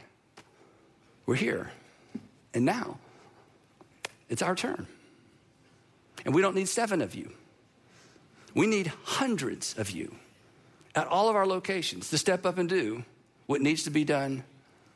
we're 1.27 1.35
here. 1.35 1.71
And 2.55 2.65
now 2.65 2.99
it's 4.31 4.41
our 4.41 4.55
turn. 4.55 4.87
And 6.27 6.35
we 6.35 6.43
don't 6.43 6.57
need 6.57 6.69
seven 6.69 7.01
of 7.01 7.15
you. 7.15 7.31
We 8.53 8.67
need 8.67 8.93
hundreds 9.05 9.79
of 9.79 9.91
you 9.93 10.17
at 10.95 11.07
all 11.07 11.29
of 11.29 11.37
our 11.37 11.47
locations 11.47 12.11
to 12.11 12.19
step 12.19 12.45
up 12.45 12.59
and 12.59 12.69
do 12.69 13.05
what 13.47 13.61
needs 13.61 13.85
to 13.85 13.91
be 13.91 14.05
done 14.05 14.43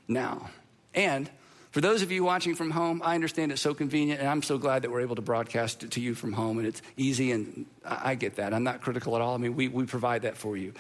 now. 0.09 0.51
And 0.93 1.31
for 1.71 1.81
those 1.81 2.03
of 2.03 2.11
you 2.11 2.25
watching 2.25 2.57
from 2.57 2.73
home, 2.73 3.01
I 3.05 3.15
understand 3.15 3.53
it's 3.53 3.63
so 3.63 3.75
convenient, 3.75 4.19
and 4.19 4.29
I'm 4.29 4.43
so 4.43 4.59
glad 4.59 4.83
that 4.83 4.91
we're 4.91 5.03
able 5.03 5.15
to 5.15 5.23
broadcast 5.23 5.85
it 5.85 5.93
to 5.93 6.01
you 6.01 6.17
from 6.17 6.33
home, 6.33 6.59
and 6.59 6.67
it's 6.67 6.83
easy, 6.97 7.31
and 7.31 7.65
I 7.85 8.17
get 8.17 8.37
that. 8.37 8.53
I'm 8.53 8.65
not 8.65 8.81
critical 8.81 9.15
at 9.15 9.23
all. 9.23 9.35
I 9.35 9.39
mean, 9.39 9.55
we, 9.55 9.69
we 9.69 9.87
provide 9.87 10.23
that 10.23 10.37
for 10.37 10.57
you. 10.57 10.73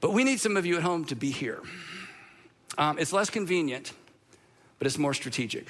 But 0.00 0.12
we 0.12 0.22
need 0.22 0.38
some 0.38 0.56
of 0.56 0.64
you 0.64 0.76
at 0.76 0.84
home 0.84 1.06
to 1.06 1.16
be 1.16 1.32
here. 1.32 1.60
Um, 2.78 3.00
it's 3.00 3.12
less 3.12 3.30
convenient, 3.30 3.92
but 4.78 4.86
it's 4.86 4.98
more 4.98 5.12
strategic. 5.12 5.66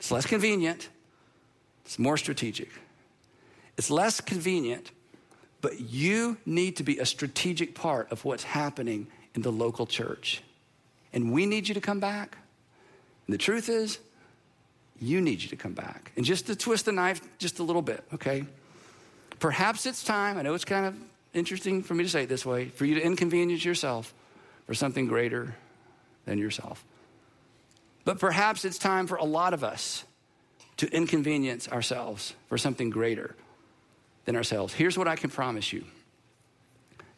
It's 0.00 0.10
less 0.10 0.26
convenient, 0.26 0.88
it's 1.88 1.98
more 1.98 2.18
strategic. 2.18 2.68
It's 3.78 3.90
less 3.90 4.20
convenient, 4.20 4.90
but 5.62 5.80
you 5.80 6.36
need 6.44 6.76
to 6.76 6.82
be 6.82 6.98
a 6.98 7.06
strategic 7.06 7.74
part 7.74 8.12
of 8.12 8.26
what's 8.26 8.44
happening 8.44 9.06
in 9.34 9.40
the 9.40 9.50
local 9.50 9.86
church. 9.86 10.42
And 11.14 11.32
we 11.32 11.46
need 11.46 11.66
you 11.66 11.72
to 11.72 11.80
come 11.80 11.98
back. 11.98 12.36
And 13.26 13.32
the 13.32 13.38
truth 13.38 13.70
is, 13.70 14.00
you 15.00 15.22
need 15.22 15.40
you 15.40 15.48
to 15.48 15.56
come 15.56 15.72
back. 15.72 16.12
And 16.14 16.26
just 16.26 16.48
to 16.48 16.56
twist 16.56 16.84
the 16.84 16.92
knife 16.92 17.22
just 17.38 17.58
a 17.58 17.62
little 17.62 17.80
bit, 17.80 18.04
okay? 18.12 18.44
Perhaps 19.40 19.86
it's 19.86 20.04
time, 20.04 20.36
I 20.36 20.42
know 20.42 20.52
it's 20.52 20.66
kind 20.66 20.84
of 20.84 20.94
interesting 21.32 21.82
for 21.82 21.94
me 21.94 22.04
to 22.04 22.10
say 22.10 22.24
it 22.24 22.28
this 22.28 22.44
way, 22.44 22.66
for 22.66 22.84
you 22.84 22.96
to 22.96 23.00
inconvenience 23.00 23.64
yourself 23.64 24.12
for 24.66 24.74
something 24.74 25.06
greater 25.06 25.54
than 26.26 26.36
yourself. 26.36 26.84
But 28.04 28.18
perhaps 28.18 28.66
it's 28.66 28.76
time 28.76 29.06
for 29.06 29.16
a 29.16 29.24
lot 29.24 29.54
of 29.54 29.64
us 29.64 30.04
to 30.78 30.90
inconvenience 30.92 31.68
ourselves 31.68 32.34
for 32.48 32.58
something 32.58 32.90
greater 32.90 33.36
than 34.24 34.36
ourselves. 34.36 34.72
Here's 34.74 34.96
what 34.96 35.06
I 35.06 35.16
can 35.16 35.30
promise 35.30 35.72
you 35.72 35.84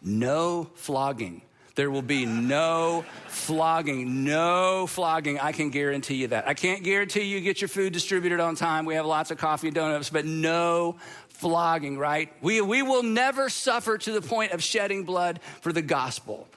no 0.02 0.70
flogging. 0.74 1.42
There 1.76 1.90
will 1.90 2.02
be 2.02 2.26
no 2.26 3.04
flogging, 3.28 4.24
no 4.24 4.86
flogging. 4.86 5.38
I 5.38 5.52
can 5.52 5.70
guarantee 5.70 6.16
you 6.16 6.26
that. 6.28 6.48
I 6.48 6.54
can't 6.54 6.82
guarantee 6.82 7.22
you 7.22 7.40
get 7.40 7.60
your 7.60 7.68
food 7.68 7.92
distributed 7.92 8.40
on 8.40 8.54
time. 8.56 8.84
We 8.84 8.96
have 8.96 9.06
lots 9.06 9.30
of 9.30 9.38
coffee 9.38 9.68
and 9.68 9.74
donuts, 9.74 10.10
but 10.10 10.26
no 10.26 10.96
flogging, 11.28 11.96
right? 11.96 12.30
We, 12.42 12.60
we 12.60 12.82
will 12.82 13.02
never 13.02 13.48
suffer 13.48 13.96
to 13.96 14.12
the 14.12 14.20
point 14.20 14.52
of 14.52 14.62
shedding 14.62 15.04
blood 15.04 15.40
for 15.60 15.72
the 15.72 15.80
gospel. 15.80 16.48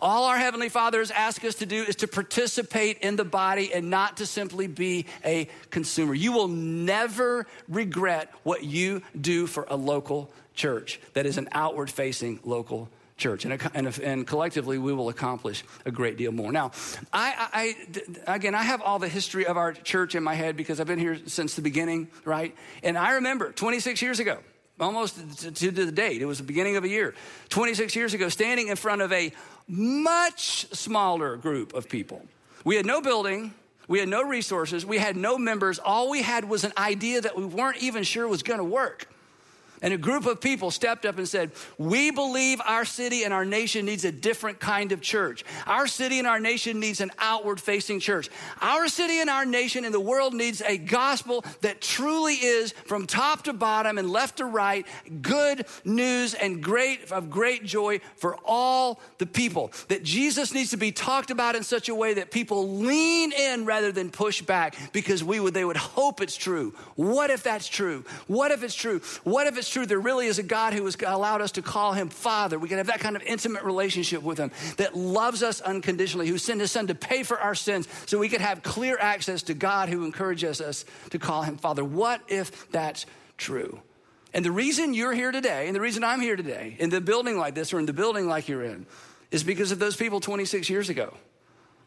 All 0.00 0.24
our 0.24 0.38
Heavenly 0.38 0.68
Father 0.68 0.98
has 0.98 1.10
asked 1.10 1.44
us 1.44 1.56
to 1.56 1.66
do 1.66 1.82
is 1.82 1.96
to 1.96 2.08
participate 2.08 2.98
in 2.98 3.16
the 3.16 3.24
body 3.24 3.72
and 3.72 3.90
not 3.90 4.18
to 4.18 4.26
simply 4.26 4.66
be 4.66 5.06
a 5.24 5.48
consumer. 5.70 6.14
You 6.14 6.32
will 6.32 6.48
never 6.48 7.46
regret 7.68 8.32
what 8.42 8.64
you 8.64 9.02
do 9.18 9.46
for 9.46 9.66
a 9.68 9.76
local 9.76 10.30
church 10.54 11.00
that 11.12 11.26
is 11.26 11.38
an 11.38 11.48
outward 11.52 11.90
facing 11.90 12.40
local 12.44 12.88
church. 13.16 13.44
And, 13.44 13.60
and, 13.74 13.98
and, 13.98 14.26
collectively, 14.26 14.78
we 14.78 14.92
will 14.92 15.08
accomplish 15.08 15.64
a 15.84 15.90
great 15.90 16.16
deal 16.16 16.32
more. 16.32 16.52
Now, 16.52 16.72
I, 17.12 17.74
I, 18.26 18.34
again, 18.34 18.54
I 18.54 18.62
have 18.62 18.82
all 18.82 18.98
the 18.98 19.08
history 19.08 19.46
of 19.46 19.56
our 19.56 19.72
church 19.72 20.14
in 20.14 20.22
my 20.22 20.34
head 20.34 20.56
because 20.56 20.80
I've 20.80 20.86
been 20.86 20.98
here 20.98 21.18
since 21.26 21.54
the 21.54 21.62
beginning, 21.62 22.08
right? 22.24 22.54
And 22.82 22.98
I 22.98 23.14
remember 23.14 23.52
26 23.52 24.02
years 24.02 24.20
ago, 24.20 24.38
almost 24.78 25.16
to 25.56 25.70
the 25.70 25.90
date, 25.90 26.22
it 26.22 26.26
was 26.26 26.38
the 26.38 26.44
beginning 26.44 26.76
of 26.76 26.84
a 26.84 26.88
year, 26.88 27.14
26 27.48 27.96
years 27.96 28.14
ago, 28.14 28.28
standing 28.28 28.68
in 28.68 28.76
front 28.76 29.02
of 29.02 29.12
a 29.12 29.32
much 29.68 30.66
smaller 30.72 31.36
group 31.36 31.74
of 31.74 31.88
people. 31.88 32.22
We 32.64 32.76
had 32.76 32.86
no 32.86 33.00
building. 33.00 33.54
We 33.88 34.00
had 34.00 34.08
no 34.08 34.22
resources. 34.22 34.84
We 34.84 34.98
had 34.98 35.16
no 35.16 35.38
members. 35.38 35.78
All 35.78 36.10
we 36.10 36.22
had 36.22 36.48
was 36.48 36.64
an 36.64 36.72
idea 36.76 37.20
that 37.20 37.36
we 37.36 37.44
weren't 37.44 37.78
even 37.78 38.02
sure 38.02 38.26
was 38.26 38.42
going 38.42 38.58
to 38.58 38.64
work. 38.64 39.08
And 39.82 39.92
a 39.92 39.98
group 39.98 40.26
of 40.26 40.40
people 40.40 40.70
stepped 40.70 41.04
up 41.04 41.18
and 41.18 41.28
said, 41.28 41.52
We 41.78 42.10
believe 42.10 42.60
our 42.64 42.84
city 42.84 43.24
and 43.24 43.32
our 43.32 43.44
nation 43.44 43.86
needs 43.86 44.04
a 44.04 44.12
different 44.12 44.60
kind 44.60 44.92
of 44.92 45.00
church. 45.00 45.44
Our 45.66 45.86
city 45.86 46.18
and 46.18 46.26
our 46.26 46.40
nation 46.40 46.80
needs 46.80 47.00
an 47.00 47.10
outward 47.18 47.60
facing 47.60 48.00
church. 48.00 48.28
Our 48.60 48.88
city 48.88 49.20
and 49.20 49.28
our 49.28 49.44
nation 49.44 49.84
and 49.84 49.92
the 49.92 50.00
world 50.00 50.34
needs 50.34 50.62
a 50.62 50.78
gospel 50.78 51.44
that 51.60 51.80
truly 51.80 52.34
is 52.34 52.72
from 52.72 53.06
top 53.06 53.44
to 53.44 53.52
bottom 53.52 53.98
and 53.98 54.10
left 54.10 54.38
to 54.38 54.46
right 54.46 54.86
good 55.22 55.66
news 55.84 56.34
and 56.34 56.62
great 56.62 57.12
of 57.12 57.30
great 57.30 57.64
joy 57.64 58.00
for 58.16 58.36
all 58.44 59.00
the 59.18 59.26
people. 59.26 59.72
That 59.88 60.02
Jesus 60.02 60.54
needs 60.54 60.70
to 60.70 60.76
be 60.76 60.92
talked 60.92 61.30
about 61.30 61.56
in 61.56 61.62
such 61.62 61.88
a 61.88 61.94
way 61.94 62.14
that 62.14 62.30
people 62.30 62.76
lean 62.76 63.32
in 63.32 63.64
rather 63.64 63.92
than 63.92 64.10
push 64.10 64.42
back 64.42 64.76
because 64.92 65.22
we 65.22 65.40
would, 65.40 65.54
they 65.54 65.64
would 65.64 65.76
hope 65.76 66.20
it's 66.20 66.36
true. 66.36 66.74
What 66.94 67.30
if 67.30 67.42
that's 67.42 67.68
true? 67.68 68.04
What 68.26 68.50
if 68.50 68.62
it's 68.62 68.74
true? 68.74 69.00
What 69.24 69.46
if 69.46 69.58
it's 69.58 69.65
it's 69.66 69.72
true, 69.72 69.84
there 69.84 69.98
really 69.98 70.28
is 70.28 70.38
a 70.38 70.44
God 70.44 70.74
who 70.74 70.84
has 70.84 70.96
allowed 71.04 71.40
us 71.40 71.50
to 71.52 71.62
call 71.62 71.92
him 71.92 72.08
Father. 72.08 72.56
We 72.56 72.68
can 72.68 72.78
have 72.78 72.86
that 72.86 73.00
kind 73.00 73.16
of 73.16 73.22
intimate 73.22 73.64
relationship 73.64 74.22
with 74.22 74.38
him 74.38 74.52
that 74.76 74.96
loves 74.96 75.42
us 75.42 75.60
unconditionally, 75.60 76.28
who 76.28 76.38
sent 76.38 76.60
his 76.60 76.70
son 76.70 76.86
to 76.86 76.94
pay 76.94 77.24
for 77.24 77.36
our 77.40 77.56
sins 77.56 77.88
so 78.06 78.16
we 78.16 78.28
could 78.28 78.40
have 78.40 78.62
clear 78.62 78.96
access 78.96 79.42
to 79.44 79.54
God 79.54 79.88
who 79.88 80.04
encourages 80.04 80.60
us 80.60 80.84
to 81.10 81.18
call 81.18 81.42
him 81.42 81.56
Father. 81.56 81.84
What 81.84 82.20
if 82.28 82.70
that's 82.70 83.06
true? 83.38 83.80
And 84.32 84.44
the 84.44 84.52
reason 84.52 84.94
you're 84.94 85.14
here 85.14 85.32
today, 85.32 85.66
and 85.66 85.74
the 85.74 85.80
reason 85.80 86.04
I'm 86.04 86.20
here 86.20 86.36
today, 86.36 86.76
in 86.78 86.90
the 86.90 87.00
building 87.00 87.36
like 87.36 87.56
this 87.56 87.74
or 87.74 87.80
in 87.80 87.86
the 87.86 87.92
building 87.92 88.28
like 88.28 88.48
you're 88.48 88.62
in, 88.62 88.86
is 89.32 89.42
because 89.42 89.72
of 89.72 89.80
those 89.80 89.96
people 89.96 90.20
26 90.20 90.70
years 90.70 90.90
ago. 90.90 91.12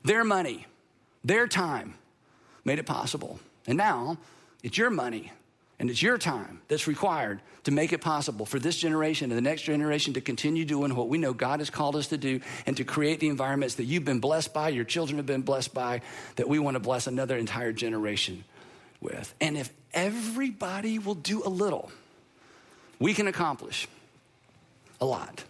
Their 0.04 0.26
money, 0.26 0.68
their 1.24 1.48
time 1.48 1.94
made 2.66 2.78
it 2.78 2.86
possible. 2.86 3.40
And 3.68 3.78
now 3.78 4.18
it's 4.64 4.78
your 4.78 4.90
money 4.90 5.32
and 5.80 5.90
it's 5.90 6.02
your 6.02 6.18
time 6.18 6.62
that's 6.68 6.88
required 6.88 7.42
to 7.64 7.72
make 7.72 7.94
it 7.94 8.02
possible 8.02 8.46
for 8.46 8.60
this 8.60 8.76
generation 8.76 9.32
and 9.32 9.38
the 9.38 9.42
next 9.42 9.62
generation 9.62 10.14
to 10.14 10.22
continue 10.22 10.66
doing 10.66 10.94
what 10.94 11.08
we 11.08 11.18
know 11.18 11.34
God 11.34 11.60
has 11.60 11.70
called 11.70 11.96
us 11.96 12.08
to 12.08 12.18
do 12.18 12.42
and 12.66 12.76
to 12.78 12.84
create 12.84 13.22
the 13.22 13.30
environments 13.30 13.76
that 13.76 13.86
you've 13.86 14.04
been 14.04 14.20
blessed 14.20 14.54
by, 14.54 14.70
your 14.70 14.84
children 14.84 15.18
have 15.18 15.26
been 15.26 15.42
blessed 15.42 15.74
by, 15.74 16.02
that 16.36 16.50
we 16.50 16.60
want 16.60 16.76
to 16.76 16.80
bless 16.80 17.08
another 17.08 17.38
entire 17.38 17.72
generation 17.72 18.44
with. 19.00 19.34
And 19.40 19.58
if 19.58 19.72
everybody 19.94 21.00
will 21.00 21.16
do 21.16 21.44
a 21.46 21.50
little, 21.50 21.92
we 23.00 23.14
can 23.14 23.28
accomplish 23.28 23.88
a 25.00 25.06
lot. 25.06 25.46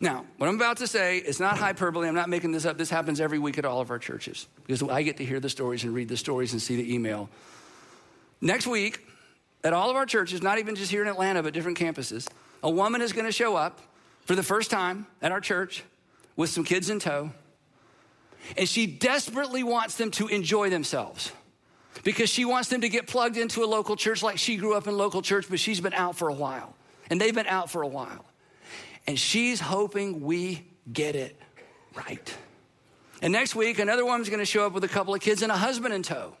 Now, 0.00 0.24
what 0.38 0.48
I'm 0.48 0.56
about 0.56 0.78
to 0.78 0.88
say 0.88 1.18
is 1.18 1.38
not 1.38 1.58
hyperbole. 1.58 2.08
I'm 2.08 2.14
not 2.16 2.28
making 2.28 2.50
this 2.50 2.66
up. 2.66 2.76
This 2.76 2.90
happens 2.90 3.20
every 3.20 3.38
week 3.38 3.58
at 3.58 3.64
all 3.64 3.80
of 3.80 3.90
our 3.90 4.00
churches 4.00 4.48
because 4.66 4.82
I 4.82 5.02
get 5.02 5.18
to 5.18 5.24
hear 5.24 5.38
the 5.38 5.48
stories 5.48 5.84
and 5.84 5.94
read 5.94 6.08
the 6.08 6.16
stories 6.16 6.52
and 6.52 6.60
see 6.60 6.74
the 6.74 6.92
email. 6.92 7.30
Next 8.40 8.66
week, 8.66 9.00
at 9.64 9.72
all 9.72 9.90
of 9.90 9.96
our 9.96 10.06
churches, 10.06 10.42
not 10.42 10.58
even 10.58 10.74
just 10.74 10.90
here 10.90 11.02
in 11.02 11.08
Atlanta, 11.08 11.42
but 11.42 11.54
different 11.54 11.78
campuses, 11.78 12.28
a 12.62 12.70
woman 12.70 13.00
is 13.00 13.12
going 13.12 13.24
to 13.24 13.32
show 13.32 13.56
up 13.56 13.80
for 14.26 14.34
the 14.34 14.42
first 14.42 14.70
time 14.70 15.06
at 15.22 15.32
our 15.32 15.40
church 15.40 15.82
with 16.36 16.50
some 16.50 16.64
kids 16.64 16.90
in 16.90 17.00
tow. 17.00 17.30
And 18.58 18.68
she 18.68 18.86
desperately 18.86 19.62
wants 19.62 19.96
them 19.96 20.10
to 20.12 20.28
enjoy 20.28 20.68
themselves 20.68 21.32
because 22.02 22.28
she 22.28 22.44
wants 22.44 22.68
them 22.68 22.82
to 22.82 22.90
get 22.90 23.06
plugged 23.06 23.38
into 23.38 23.64
a 23.64 23.66
local 23.66 23.96
church 23.96 24.22
like 24.22 24.36
she 24.36 24.56
grew 24.56 24.74
up 24.74 24.86
in 24.86 24.96
local 24.96 25.22
church, 25.22 25.46
but 25.48 25.58
she's 25.58 25.80
been 25.80 25.94
out 25.94 26.16
for 26.16 26.28
a 26.28 26.34
while. 26.34 26.74
And 27.08 27.18
they've 27.18 27.34
been 27.34 27.46
out 27.46 27.70
for 27.70 27.82
a 27.82 27.88
while. 27.88 28.24
And 29.06 29.18
she's 29.18 29.60
hoping 29.60 30.20
we 30.20 30.66
get 30.92 31.16
it 31.16 31.40
right. 31.94 32.36
And 33.22 33.32
next 33.32 33.54
week, 33.54 33.78
another 33.78 34.04
woman's 34.04 34.28
gonna 34.28 34.44
show 34.44 34.66
up 34.66 34.72
with 34.72 34.84
a 34.84 34.88
couple 34.88 35.14
of 35.14 35.20
kids 35.20 35.40
and 35.40 35.50
a 35.50 35.56
husband 35.56 35.94
in 35.94 36.02
tow. 36.02 36.36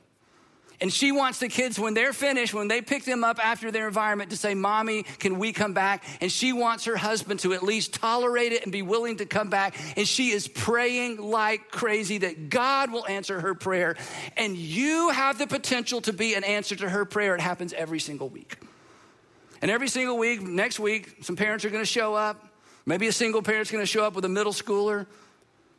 And 0.80 0.92
she 0.92 1.12
wants 1.12 1.38
the 1.38 1.48
kids, 1.48 1.78
when 1.78 1.94
they're 1.94 2.12
finished, 2.12 2.52
when 2.52 2.68
they 2.68 2.82
pick 2.82 3.04
them 3.04 3.22
up 3.22 3.44
after 3.44 3.70
their 3.70 3.86
environment, 3.86 4.30
to 4.30 4.36
say, 4.36 4.54
Mommy, 4.54 5.04
can 5.04 5.38
we 5.38 5.52
come 5.52 5.72
back? 5.72 6.04
And 6.20 6.30
she 6.30 6.52
wants 6.52 6.84
her 6.86 6.96
husband 6.96 7.40
to 7.40 7.52
at 7.52 7.62
least 7.62 7.94
tolerate 7.94 8.52
it 8.52 8.64
and 8.64 8.72
be 8.72 8.82
willing 8.82 9.18
to 9.18 9.26
come 9.26 9.50
back. 9.50 9.76
And 9.96 10.06
she 10.06 10.30
is 10.30 10.48
praying 10.48 11.18
like 11.18 11.70
crazy 11.70 12.18
that 12.18 12.50
God 12.50 12.92
will 12.92 13.06
answer 13.06 13.40
her 13.40 13.54
prayer. 13.54 13.96
And 14.36 14.56
you 14.56 15.10
have 15.10 15.38
the 15.38 15.46
potential 15.46 16.00
to 16.02 16.12
be 16.12 16.34
an 16.34 16.44
answer 16.44 16.76
to 16.76 16.88
her 16.88 17.04
prayer. 17.04 17.34
It 17.34 17.40
happens 17.40 17.72
every 17.72 18.00
single 18.00 18.28
week. 18.28 18.58
And 19.62 19.70
every 19.70 19.88
single 19.88 20.18
week, 20.18 20.42
next 20.42 20.78
week, 20.78 21.18
some 21.22 21.36
parents 21.36 21.64
are 21.64 21.70
going 21.70 21.82
to 21.82 21.86
show 21.86 22.14
up. 22.14 22.48
Maybe 22.84 23.06
a 23.06 23.12
single 23.12 23.42
parent's 23.42 23.70
going 23.70 23.82
to 23.82 23.86
show 23.86 24.04
up 24.04 24.14
with 24.14 24.24
a 24.24 24.28
middle 24.28 24.52
schooler 24.52 25.06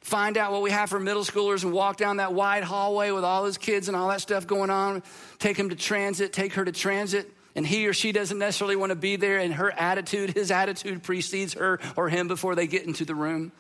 find 0.06 0.38
out 0.38 0.52
what 0.52 0.62
we 0.62 0.70
have 0.70 0.88
for 0.88 1.00
middle 1.00 1.24
schoolers 1.24 1.64
and 1.64 1.74
walk 1.74 1.98
down 1.98 2.18
that 2.18 2.32
wide 2.32 2.64
hallway 2.64 3.10
with 3.10 3.24
all 3.24 3.44
his 3.44 3.58
kids 3.58 3.88
and 3.88 3.98
all 3.98 4.10
that 4.10 4.22
stuff 4.22 4.46
going 4.46 4.70
on. 4.70 5.02
Take 5.40 5.58
him 5.58 5.70
to 5.70 5.76
transit, 5.76 6.32
take 6.32 6.54
her 6.54 6.64
to 6.64 6.72
transit. 6.72 7.32
And 7.56 7.66
he 7.66 7.88
or 7.88 7.94
she 7.94 8.12
doesn't 8.12 8.38
necessarily 8.38 8.76
want 8.76 8.92
to 8.92 8.96
be 8.96 9.16
there, 9.16 9.40
and 9.40 9.54
her 9.54 9.72
attitude, 9.72 10.32
his 10.32 10.52
attitude 10.52 11.02
precedes 11.02 11.54
her 11.54 11.80
or 11.96 12.10
him 12.10 12.28
before 12.28 12.54
they 12.54 12.68
get 12.68 12.84
into 12.84 13.04
the 13.04 13.16
room. 13.16 13.52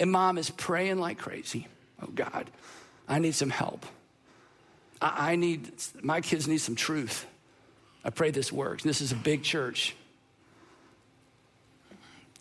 And 0.00 0.10
mom 0.10 0.36
is 0.36 0.50
praying 0.50 0.98
like 0.98 1.18
crazy. 1.18 1.68
Oh 2.02 2.08
God, 2.12 2.50
I 3.06 3.20
need 3.20 3.36
some 3.36 3.50
help. 3.50 3.86
I, 5.00 5.32
I 5.32 5.36
need, 5.36 5.70
my 6.02 6.22
kids 6.22 6.48
need 6.48 6.58
some 6.58 6.74
truth. 6.74 7.24
I 8.04 8.10
pray 8.10 8.32
this 8.32 8.50
works. 8.50 8.82
This 8.82 9.00
is 9.00 9.12
a 9.12 9.16
big 9.16 9.44
church. 9.44 9.94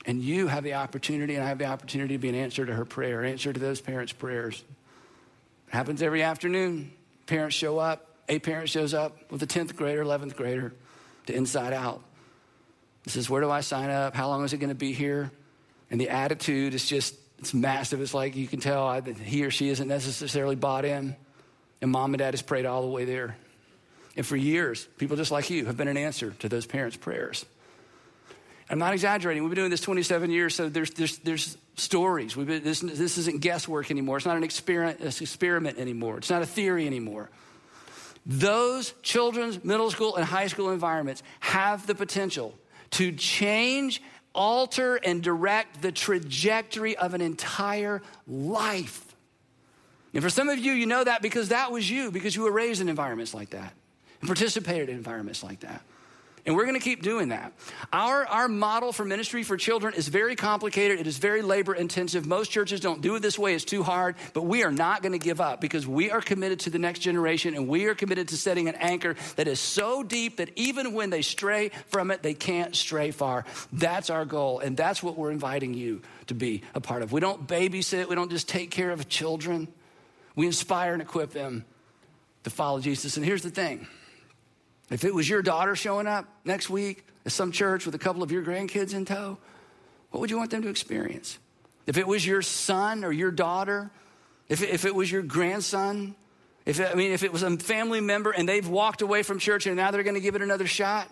And 0.08 0.22
you 0.22 0.48
have 0.48 0.64
the 0.64 0.76
opportunity, 0.76 1.36
and 1.36 1.44
I 1.44 1.50
have 1.50 1.58
the 1.58 1.66
opportunity 1.66 2.16
to 2.16 2.18
be 2.18 2.30
an 2.30 2.36
answer 2.36 2.66
to 2.66 2.74
her 2.74 2.86
prayer, 2.86 3.26
answer 3.26 3.52
to 3.52 3.60
those 3.60 3.82
parents' 3.82 4.14
prayers. 4.14 4.64
It 5.68 5.74
happens 5.74 6.02
every 6.02 6.24
afternoon. 6.24 6.94
Parents 7.26 7.54
show 7.56 7.78
up, 7.78 8.08
a 8.30 8.40
parent 8.40 8.70
shows 8.70 8.94
up 8.94 9.30
with 9.30 9.44
a 9.44 9.48
10th 9.48 9.76
grader, 9.76 10.04
11th 10.04 10.38
grader 10.38 10.74
to 11.26 11.36
Inside 11.36 11.74
Out. 11.74 12.02
This 13.04 13.18
is 13.18 13.30
where 13.30 13.42
do 13.42 13.52
I 13.52 13.60
sign 13.60 13.90
up? 13.90 14.16
How 14.16 14.30
long 14.30 14.46
is 14.46 14.54
it 14.54 14.58
going 14.58 14.70
to 14.70 14.76
be 14.76 14.94
here? 14.94 15.30
And 15.92 16.00
the 16.00 16.10
attitude 16.10 16.74
is 16.74 16.86
just, 16.86 17.14
it's 17.40 17.54
massive. 17.54 18.00
It's 18.00 18.14
like 18.14 18.38
you 18.38 18.48
can 18.48 18.62
tell 18.62 19.02
that 19.02 19.18
he 19.18 19.44
or 19.44 19.52
she 19.52 19.68
isn't 19.70 19.88
necessarily 19.88 20.56
bought 20.56 20.86
in. 20.86 21.18
And 21.82 21.92
mom 21.92 22.14
and 22.14 22.20
dad 22.20 22.34
has 22.34 22.42
prayed 22.42 22.66
all 22.66 22.82
the 22.82 22.88
way 22.88 23.04
there. 23.04 23.38
And 24.16 24.26
for 24.26 24.38
years, 24.38 24.88
people 24.98 25.18
just 25.18 25.32
like 25.32 25.50
you 25.50 25.66
have 25.66 25.76
been 25.76 25.90
an 25.90 25.98
answer 25.98 26.32
to 26.40 26.50
those 26.50 26.66
parents' 26.66 26.98
prayers. 26.98 27.46
I'm 28.70 28.80
not 28.80 28.94
exaggerating. 28.94 29.44
We've 29.44 29.52
been 29.52 29.58
doing 29.58 29.72
this 29.72 29.82
27 29.82 30.30
years, 30.30 30.54
so 30.54 30.68
there's, 30.68 30.92
there's, 30.92 31.18
there's 31.20 31.58
stories. 31.76 32.36
We've 32.36 32.48
been, 32.48 32.64
this, 32.64 32.82
this 32.82 33.18
isn't 33.18 33.40
guesswork 33.40 33.90
anymore. 33.92 34.18
It's 34.18 34.26
not 34.26 34.36
an 34.36 34.44
experiment, 34.44 35.02
experiment 35.02 35.78
anymore. 35.78 36.18
It's 36.18 36.30
not 36.30 36.42
a 36.42 36.46
theory 36.46 36.86
anymore. 36.86 37.30
Those 38.26 38.94
children's 39.04 39.64
middle 39.64 39.90
school 39.90 40.18
and 40.18 40.26
high 40.26 40.48
school 40.48 40.72
environments 40.72 41.24
have 41.40 41.88
the 41.88 41.96
potential 41.96 42.54
to 42.92 43.14
change, 43.14 44.02
alter, 44.36 44.96
and 44.98 45.24
direct 45.24 45.82
the 45.82 45.94
trajectory 45.94 46.98
of 46.98 47.14
an 47.14 47.22
entire 47.22 48.02
life. 48.28 49.16
And 50.14 50.22
for 50.22 50.30
some 50.30 50.50
of 50.50 50.60
you, 50.60 50.74
you 50.74 50.86
know 50.86 51.04
that 51.04 51.22
because 51.22 51.50
that 51.50 51.72
was 51.72 51.90
you, 51.90 52.12
because 52.12 52.36
you 52.36 52.42
were 52.42 52.52
raised 52.52 52.82
in 52.82 52.90
environments 52.90 53.34
like 53.34 53.52
that 53.52 53.74
and 54.20 54.28
participated 54.28 54.90
in 54.90 54.98
environments 54.98 55.42
like 55.42 55.62
that. 55.62 55.82
And 56.48 56.56
we're 56.56 56.64
going 56.64 56.80
to 56.80 56.84
keep 56.84 57.04
doing 57.04 57.30
that. 57.30 57.52
Our, 57.92 58.26
our 58.26 58.48
model 58.48 58.94
for 58.94 59.04
ministry 59.04 59.44
for 59.44 59.58
children 59.58 59.94
is 59.96 60.08
very 60.08 60.38
complicated. 60.38 60.98
It 60.98 61.06
is 61.06 61.18
very 61.18 61.42
labor 61.42 61.76
intensive. 61.76 62.26
Most 62.26 62.52
churches 62.52 62.80
don't 62.80 63.02
do 63.02 63.16
it 63.16 63.20
this 63.20 63.38
way. 63.38 63.54
It's 63.54 63.66
too 63.66 63.84
hard. 63.84 64.16
But 64.32 64.44
we 64.44 64.64
are 64.64 64.72
not 64.72 65.02
going 65.02 65.12
to 65.12 65.20
give 65.20 65.42
up 65.42 65.60
because 65.60 65.86
we 65.86 66.10
are 66.10 66.22
committed 66.22 66.62
to 66.62 66.70
the 66.70 66.80
next 66.80 67.00
generation 67.00 67.54
and 67.54 67.68
we 67.68 67.88
are 67.88 67.96
committed 67.96 68.30
to 68.30 68.38
setting 68.38 68.70
an 68.70 68.76
anchor 68.76 69.18
that 69.36 69.50
is 69.50 69.60
so 69.60 70.04
deep 70.04 70.38
that 70.38 70.50
even 70.56 70.94
when 70.94 71.10
they 71.10 71.22
stray 71.22 71.72
from 71.88 72.12
it, 72.12 72.24
they 72.24 72.34
can't 72.34 72.78
stray 72.78 73.12
far. 73.12 73.44
That's 73.74 74.10
our 74.10 74.24
goal. 74.24 74.60
And 74.60 74.78
that's 74.78 75.04
what 75.04 75.18
we're 75.18 75.32
inviting 75.32 75.74
you 75.74 76.02
to 76.28 76.34
be 76.34 76.62
a 76.74 76.80
part 76.80 77.02
of. 77.02 77.12
We 77.12 77.20
don't 77.20 77.46
babysit, 77.46 78.08
we 78.08 78.16
don't 78.16 78.32
just 78.32 78.48
take 78.48 78.72
care 78.72 78.92
of 78.92 79.10
children. 79.10 79.68
We 80.38 80.46
inspire 80.46 80.94
and 80.94 81.02
equip 81.02 81.32
them 81.32 81.66
to 82.46 82.50
follow 82.50 82.80
Jesus. 82.80 83.18
And 83.18 83.26
here's 83.26 83.44
the 83.44 83.50
thing 83.50 83.86
if 84.90 85.04
it 85.04 85.14
was 85.14 85.28
your 85.30 85.42
daughter 85.42 85.76
showing 85.76 86.08
up 86.08 86.26
next 86.46 86.70
week 86.70 87.06
at 87.26 87.32
some 87.32 87.52
church 87.52 87.86
with 87.86 87.96
a 87.96 88.00
couple 88.00 88.24
of 88.24 88.32
your 88.32 88.44
grandkids 88.44 88.94
in 88.94 89.06
tow, 89.06 89.38
what 90.12 90.22
would 90.22 90.32
you 90.32 90.38
want 90.38 90.52
them 90.52 90.62
to 90.62 90.70
experience? 90.70 91.40
if 91.88 91.98
it 91.98 92.06
was 92.06 92.26
your 92.26 92.42
son 92.42 93.04
or 93.04 93.12
your 93.12 93.32
daughter, 93.32 93.90
if 94.50 94.62
it, 94.62 94.70
if 94.70 94.86
it 94.86 94.94
was 94.94 95.12
your 95.12 95.24
grandson, 95.24 96.16
if 96.66 96.80
I 96.82 96.94
mean, 96.94 97.14
if 97.14 97.24
it 97.24 97.32
was 97.32 97.44
a 97.44 97.58
family 97.58 98.02
member 98.02 98.32
and 98.32 98.48
they've 98.48 98.68
walked 98.68 99.02
away 99.02 99.24
from 99.24 99.40
church 99.40 99.66
and 99.66 99.78
now 99.78 99.90
they're 99.90 100.04
going 100.04 100.16
to 100.16 100.22
give 100.22 100.36
it 100.36 100.42
another 100.42 100.68
shot, 100.68 101.08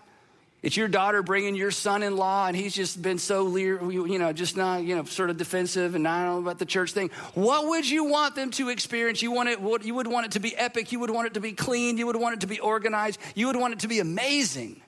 it's 0.63 0.75
your 0.75 0.87
daughter 0.87 1.21
bringing 1.21 1.53
your 1.55 1.69
son-in-law, 1.69 2.47
and 2.47 2.57
he's 2.57 2.73
just 2.73 2.99
been 2.99 3.19
so, 3.19 3.55
you 3.55 4.17
know, 4.17 4.33
just 4.33 4.57
not, 4.57 4.83
you 4.83 4.95
know, 4.95 5.03
sort 5.03 5.29
of 5.29 5.37
defensive 5.37 5.93
and 5.93 6.03
not 6.03 6.25
know 6.25 6.39
about 6.39 6.57
the 6.57 6.65
church 6.65 6.91
thing. 6.91 7.11
What 7.35 7.67
would 7.67 7.87
you 7.87 8.05
want 8.05 8.35
them 8.35 8.49
to 8.51 8.69
experience? 8.69 9.21
You 9.21 9.31
want 9.31 9.49
it. 9.49 9.59
You 9.85 9.93
would 9.93 10.07
want 10.07 10.25
it 10.25 10.31
to 10.31 10.39
be 10.39 10.55
epic. 10.55 10.91
You 10.91 10.99
would 11.01 11.11
want 11.11 11.27
it 11.27 11.35
to 11.35 11.39
be 11.39 11.51
clean. 11.51 11.99
You 11.99 12.07
would 12.07 12.15
want 12.15 12.35
it 12.35 12.41
to 12.41 12.47
be 12.47 12.59
organized. 12.59 13.19
You 13.35 13.47
would 13.47 13.55
want 13.55 13.73
it 13.73 13.79
to 13.81 13.87
be 13.87 13.99
amazing. 13.99 14.81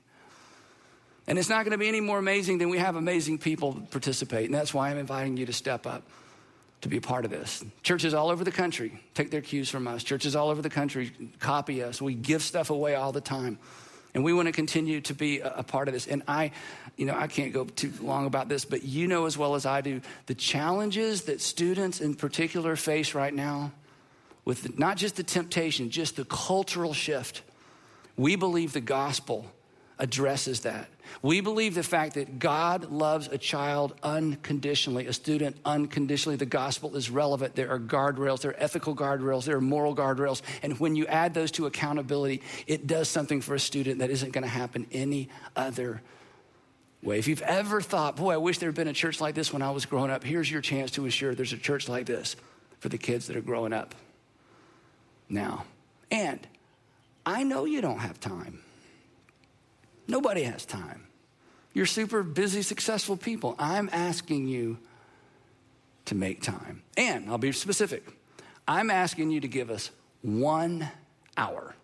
And 1.28 1.38
it's 1.38 1.50
not 1.50 1.66
going 1.66 1.74
to 1.74 1.78
be 1.78 1.90
any 1.90 2.02
more 2.02 2.18
amazing 2.18 2.58
than 2.58 2.70
we 2.70 2.80
have 2.80 2.96
amazing 2.96 3.38
people 3.38 3.80
participate. 3.92 4.46
And 4.46 4.56
that's 4.56 4.74
why 4.74 4.90
I'm 4.90 4.98
inviting 4.98 5.38
you 5.38 5.46
to 5.46 5.54
step 5.54 5.86
up 5.86 6.04
to 6.82 6.90
be 6.90 6.98
a 6.98 7.02
part 7.02 7.26
of 7.26 7.32
this. 7.32 7.64
Churches 7.84 8.14
all 8.14 8.30
over 8.30 8.44
the 8.44 8.52
country 8.52 9.00
take 9.14 9.30
their 9.30 9.42
cues 9.42 9.70
from 9.70 9.88
us. 9.88 10.04
Churches 10.04 10.36
all 10.36 10.50
over 10.50 10.62
the 10.62 10.70
country 10.70 11.12
copy 11.40 11.84
us. 11.84 12.02
We 12.02 12.16
give 12.16 12.42
stuff 12.42 12.70
away 12.70 12.96
all 12.96 13.12
the 13.12 13.22
time. 13.22 13.60
And 14.18 14.24
we 14.24 14.34
want 14.34 14.48
to 14.48 14.52
continue 14.52 15.00
to 15.02 15.14
be 15.14 15.42
a, 15.42 15.62
part 15.62 15.88
of 15.88 15.94
this. 15.94 16.08
And 16.08 16.24
I, 16.28 16.50
you 16.96 17.06
know, 17.06 17.16
I 17.16 17.28
can't 17.28 17.54
go 17.54 17.66
too 17.66 17.94
long 18.02 18.26
about 18.26 18.50
this, 18.50 18.66
but 18.66 18.82
you 18.82 19.08
know 19.08 19.28
as 19.28 19.38
well 19.38 19.54
as 19.54 19.68
I 19.68 19.82
do 19.82 20.02
the 20.26 20.34
challenges 20.34 21.26
that 21.26 21.40
students 21.40 22.02
in 22.02 22.16
particular 22.16 22.76
face 22.76 23.14
right 23.14 23.32
now 23.32 23.74
with 24.44 24.80
not 24.80 24.98
just 24.98 25.18
the 25.18 25.24
temptation, 25.24 25.92
just 25.92 26.16
the 26.16 26.26
cultural 26.26 26.96
shift. 26.96 27.44
We 28.16 28.36
believe 28.36 28.74
the 28.74 28.82
gospel 28.82 29.52
addresses 30.00 30.62
that. 30.62 30.90
We 31.22 31.42
believe 31.42 31.76
the 31.76 31.84
fact 31.84 32.16
that 32.16 32.40
God 32.40 32.92
loves 32.92 33.28
a 33.28 33.38
child 33.38 33.94
unconditionally, 34.04 35.08
a 35.08 35.14
student 35.14 35.58
unconditionally. 35.66 36.36
The 36.36 36.46
gospel 36.46 36.96
is 36.96 37.10
relevant. 37.10 37.56
There 37.56 37.70
are 37.70 37.80
guardrails, 37.80 38.42
there 38.42 38.52
are 38.52 38.60
ethical 38.60 38.96
guardrails, 38.96 39.46
there 39.46 39.58
are 39.58 39.62
moral 39.62 39.96
guardrails. 39.96 40.42
And 40.62 40.80
when 40.80 40.96
you 40.96 41.06
add 41.08 41.34
those 41.34 41.52
to 41.52 41.66
accountability, 41.66 42.42
it 42.66 42.88
does 42.88 43.10
something 43.10 43.42
for 43.42 43.56
a 43.56 43.60
student 43.60 44.00
that 44.00 44.10
isn't 44.10 44.32
going 44.32 44.44
to 44.44 44.50
happen 44.50 44.88
any 44.92 45.30
other 45.56 46.02
way. 47.04 47.20
If 47.20 47.28
you've 47.28 47.42
ever 47.42 47.82
thought, 47.82 48.16
boy, 48.16 48.34
I 48.34 48.38
wish 48.38 48.58
there 48.60 48.70
had 48.70 48.76
been 48.76 48.88
a 48.88 48.94
church 48.94 49.22
like 49.22 49.36
this 49.36 49.54
when 49.54 49.62
I 49.62 49.72
was 49.72 49.86
growing 49.86 50.12
up, 50.12 50.24
here's 50.24 50.50
your 50.52 50.62
chance 50.62 50.92
to 50.92 51.06
ensure 51.06 51.36
there's 51.36 51.54
a 51.54 51.58
church 51.58 51.88
like 51.88 52.06
this 52.06 52.36
for 52.80 52.90
the 52.90 52.98
kids 52.98 53.28
that 53.28 53.36
are 53.36 53.42
growing 53.42 53.74
up 53.74 53.96
now. 55.30 55.66
And 56.12 56.46
I 57.26 57.44
know 57.44 57.66
you 57.66 57.82
don't 57.82 58.00
have 58.00 58.20
time. 58.20 58.62
Nobody 60.08 60.44
has 60.44 60.66
time. 60.66 61.08
You're 61.74 61.86
super 61.86 62.24
busy, 62.24 62.62
successful 62.62 63.18
people. 63.18 63.56
I'm 63.60 63.90
asking 63.92 64.48
you 64.48 64.78
to 66.06 66.16
make 66.16 66.42
time. 66.42 66.82
And 66.96 67.30
I'll 67.30 67.38
be 67.38 67.52
specific. 67.52 68.04
I'm 68.68 68.90
asking 68.90 69.32
you 69.32 69.42
to 69.42 69.48
give 69.48 69.70
us 69.70 69.92
one 70.22 70.90
hour. 71.36 71.76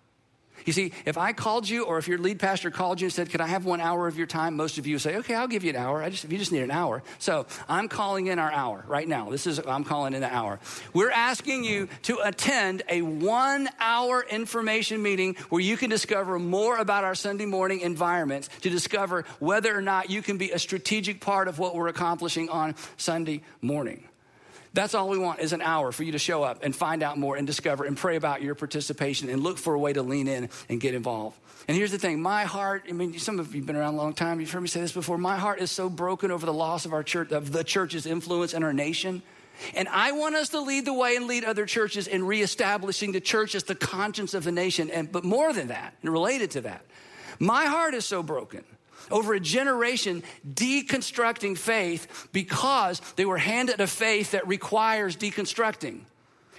You 0.65 0.73
see, 0.73 0.91
if 1.06 1.17
I 1.17 1.34
called 1.34 1.67
you 1.67 1.86
or 1.86 1.97
if 1.97 2.08
your 2.08 2.17
lead 2.17 2.39
pastor 2.39 2.71
called 2.71 3.02
you 3.02 3.06
and 3.06 3.13
said, 3.13 3.30
Could 3.30 3.41
I 3.41 3.47
have 3.47 3.65
one 3.65 3.82
hour 3.82 4.08
of 4.08 4.17
your 4.17 4.28
time? 4.28 4.56
Most 4.56 4.78
of 4.78 4.88
you 4.88 4.99
say, 4.99 5.17
Okay, 5.17 5.36
I'll 5.36 5.47
give 5.47 5.63
you 5.63 5.71
an 5.71 5.76
hour. 5.76 6.02
I 6.02 6.10
just, 6.10 6.26
if 6.26 6.32
you 6.32 6.38
just 6.38 6.52
need 6.52 6.63
an 6.63 6.71
hour. 6.71 7.04
So 7.19 7.45
I'm 7.67 7.88
calling 7.88 8.28
in 8.28 8.39
our 8.39 8.52
hour 8.52 8.84
right 8.88 9.08
now. 9.08 9.30
This 9.30 9.47
is, 9.47 9.60
I'm 9.60 9.84
calling 9.84 10.13
in 10.13 10.21
the 10.21 10.34
hour. 10.34 10.60
We're 10.93 11.12
asking 11.12 11.63
you 11.63 11.88
to 12.04 12.19
attend 12.23 12.84
a 12.89 13.02
one 13.02 13.69
hour 13.80 14.26
information 14.30 15.02
meeting 15.02 15.36
where 15.49 15.62
you 15.62 15.78
can 15.78 15.89
discover 15.89 16.39
more 16.39 16.78
about 16.78 17.04
our 17.04 17.15
Sunday 17.15 17.45
morning 17.45 17.82
environments 17.82 18.49
to 18.62 18.69
discover 18.69 19.26
whether 19.39 19.76
or 19.76 19.82
not 19.82 20.10
you 20.10 20.21
can 20.21 20.38
be 20.38 20.52
a 20.52 20.60
strategic 20.60 21.19
part 21.19 21.47
of 21.47 21.60
what 21.60 21.76
we're 21.76 21.88
accomplishing 21.88 22.49
on 22.49 22.76
Sunday 22.97 23.41
morning. 23.62 24.04
That's 24.74 24.96
all 24.96 25.08
we 25.08 25.20
want 25.20 25.40
is 25.40 25.54
an 25.54 25.62
hour 25.62 25.92
for 25.92 26.04
you 26.04 26.14
to 26.14 26.20
show 26.20 26.42
up 26.42 26.64
and 26.64 26.76
find 26.76 27.04
out 27.04 27.18
more 27.18 27.36
and 27.36 27.46
discover 27.46 27.86
and 27.86 27.96
pray 27.96 28.16
about 28.16 28.42
your 28.42 28.56
participation 28.56 29.30
and 29.30 29.44
look 29.44 29.60
for 29.60 29.76
a 29.76 29.80
way 29.80 29.94
to 29.94 30.02
lean 30.02 30.28
in 30.28 30.50
and 30.68 30.82
get 30.82 30.96
involved. 30.96 31.38
And 31.68 31.78
here's 31.78 31.92
the 31.92 32.00
thing 32.00 32.22
my 32.22 32.44
heart, 32.44 32.86
I 32.90 32.92
mean, 32.92 33.18
some 33.20 33.40
of 33.40 33.54
you 33.54 33.62
have 33.62 33.68
been 33.68 33.76
around 33.76 33.94
a 33.94 33.98
long 33.98 34.14
time, 34.14 34.40
you've 34.40 34.52
heard 34.52 34.62
me 34.62 34.68
say 34.68 34.82
this 34.82 34.92
before. 34.92 35.18
My 35.18 35.38
heart 35.38 35.60
is 35.60 35.70
so 35.70 35.90
broken 35.90 36.32
over 36.32 36.46
the 36.46 36.54
loss 36.54 36.86
of 36.86 36.94
our 36.94 37.04
church, 37.04 37.32
of 37.32 37.52
the 37.52 37.64
church's 37.64 38.06
influence 38.06 38.54
in 38.54 38.64
our 38.64 38.74
nation. 38.74 39.22
And 39.76 39.88
I 39.90 40.12
want 40.14 40.34
us 40.36 40.50
to 40.50 40.60
lead 40.60 40.86
the 40.86 40.94
way 40.94 41.16
and 41.16 41.28
lead 41.28 41.44
other 41.44 41.68
churches 41.68 42.08
in 42.08 42.26
reestablishing 42.26 43.12
the 43.12 43.22
church 43.22 43.54
as 43.54 43.64
the 43.64 43.76
conscience 43.76 44.34
of 44.34 44.44
the 44.44 44.52
nation. 44.52 44.90
And, 44.90 45.12
but 45.12 45.24
more 45.24 45.54
than 45.54 45.68
that, 45.68 45.94
and 46.02 46.12
related 46.12 46.52
to 46.52 46.62
that, 46.62 46.84
my 47.40 47.66
heart 47.66 47.94
is 47.94 48.06
so 48.06 48.24
broken 48.24 48.64
over 49.12 49.34
a 49.34 49.39
generation 49.39 50.24
deconstructing 50.48 51.58
faith 51.58 52.30
because 52.32 53.02
they 53.16 53.26
were 53.26 53.38
handed 53.38 53.82
a 53.82 53.88
faith 53.88 54.32
that 54.32 54.48
requires 54.48 55.16
deconstructing. 55.16 56.02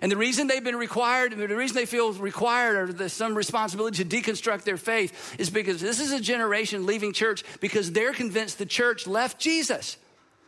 And 0.03 0.11
the 0.11 0.17
reason 0.17 0.49
they've 0.49 0.63
been 0.63 0.77
required, 0.77 1.37
the 1.37 1.49
reason 1.49 1.77
they 1.77 1.87
feel 1.87 2.13
required 2.13 3.01
or 3.01 3.09
some 3.09 3.35
responsibility 3.35 4.05
to 4.05 4.23
deconstruct 4.23 4.65
their 4.65 4.77
faith 4.77 5.37
is 5.39 5.51
because 5.51 5.81
this 5.81 6.01
is 6.01 6.13
a 6.13 6.21
generation 6.21 6.85
leaving 6.85 7.13
church 7.13 7.45
because 7.61 7.93
they're 7.93 8.13
convinced 8.13 8.59
the 8.59 8.67
church 8.67 9.07
left 9.07 9.39
Jesus. 9.39 9.97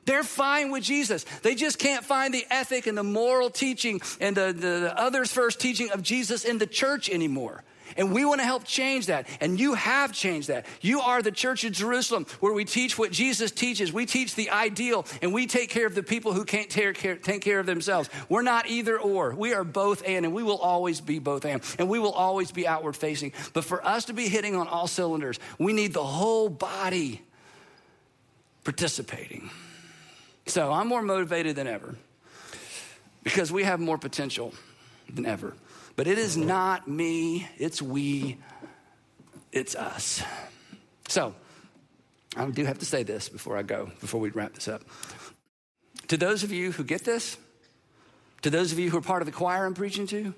They're 0.04 0.22
fine 0.22 0.70
with 0.70 0.84
Jesus. 0.84 1.24
They 1.42 1.54
just 1.54 1.78
can't 1.78 2.04
find 2.04 2.32
the 2.32 2.46
ethic 2.50 2.86
and 2.86 2.96
the 2.96 3.02
moral 3.02 3.50
teaching 3.50 4.00
and 4.20 4.36
the, 4.36 4.52
the, 4.52 4.80
the 4.80 4.94
others 4.98 5.32
first 5.32 5.60
teaching 5.60 5.90
of 5.90 6.02
Jesus 6.02 6.44
in 6.44 6.58
the 6.58 6.66
church 6.66 7.10
anymore. 7.10 7.64
And 7.96 8.12
we 8.12 8.24
want 8.24 8.40
to 8.40 8.44
help 8.44 8.64
change 8.64 9.06
that. 9.06 9.28
And 9.40 9.58
you 9.58 9.74
have 9.74 10.12
changed 10.12 10.48
that. 10.48 10.66
You 10.80 11.00
are 11.00 11.22
the 11.22 11.30
church 11.30 11.64
of 11.64 11.72
Jerusalem 11.72 12.26
where 12.40 12.52
we 12.52 12.64
teach 12.64 12.98
what 12.98 13.12
Jesus 13.12 13.50
teaches. 13.50 13.92
We 13.92 14.06
teach 14.06 14.34
the 14.34 14.50
ideal 14.50 15.06
and 15.22 15.32
we 15.32 15.46
take 15.46 15.70
care 15.70 15.86
of 15.86 15.94
the 15.94 16.02
people 16.02 16.32
who 16.32 16.44
can't 16.44 16.70
take 16.70 16.96
care, 16.96 17.16
take 17.16 17.42
care 17.42 17.58
of 17.58 17.66
themselves. 17.66 18.08
We're 18.28 18.42
not 18.42 18.68
either 18.68 18.98
or. 18.98 19.34
We 19.34 19.54
are 19.54 19.64
both 19.64 20.02
and, 20.06 20.24
and 20.24 20.34
we 20.34 20.42
will 20.42 20.58
always 20.58 21.00
be 21.00 21.18
both 21.18 21.44
and. 21.44 21.62
And 21.78 21.88
we 21.88 21.98
will 21.98 22.12
always 22.12 22.50
be 22.50 22.66
outward 22.66 22.96
facing. 22.96 23.32
But 23.52 23.64
for 23.64 23.84
us 23.86 24.06
to 24.06 24.12
be 24.12 24.28
hitting 24.28 24.56
on 24.56 24.68
all 24.68 24.86
cylinders, 24.86 25.38
we 25.58 25.72
need 25.72 25.92
the 25.92 26.04
whole 26.04 26.48
body 26.48 27.22
participating. 28.64 29.50
So 30.46 30.72
I'm 30.72 30.88
more 30.88 31.02
motivated 31.02 31.56
than 31.56 31.66
ever 31.66 31.96
because 33.22 33.50
we 33.50 33.64
have 33.64 33.80
more 33.80 33.98
potential 33.98 34.54
than 35.12 35.26
ever. 35.26 35.54
But 35.96 36.06
it 36.06 36.18
is 36.18 36.36
not 36.36 36.86
me, 36.86 37.48
it's 37.58 37.80
we, 37.80 38.36
it's 39.50 39.74
us. 39.74 40.22
So, 41.08 41.34
I 42.36 42.44
do 42.50 42.66
have 42.66 42.78
to 42.80 42.84
say 42.84 43.02
this 43.02 43.30
before 43.30 43.56
I 43.56 43.62
go, 43.62 43.90
before 44.00 44.20
we 44.20 44.28
wrap 44.28 44.52
this 44.52 44.68
up. 44.68 44.82
To 46.08 46.18
those 46.18 46.42
of 46.42 46.52
you 46.52 46.70
who 46.70 46.84
get 46.84 47.04
this, 47.04 47.38
to 48.42 48.50
those 48.50 48.72
of 48.72 48.78
you 48.78 48.90
who 48.90 48.98
are 48.98 49.02
part 49.02 49.22
of 49.22 49.26
the 49.26 49.32
choir 49.32 49.64
I'm 49.64 49.72
preaching 49.72 50.06
to, 50.08 50.34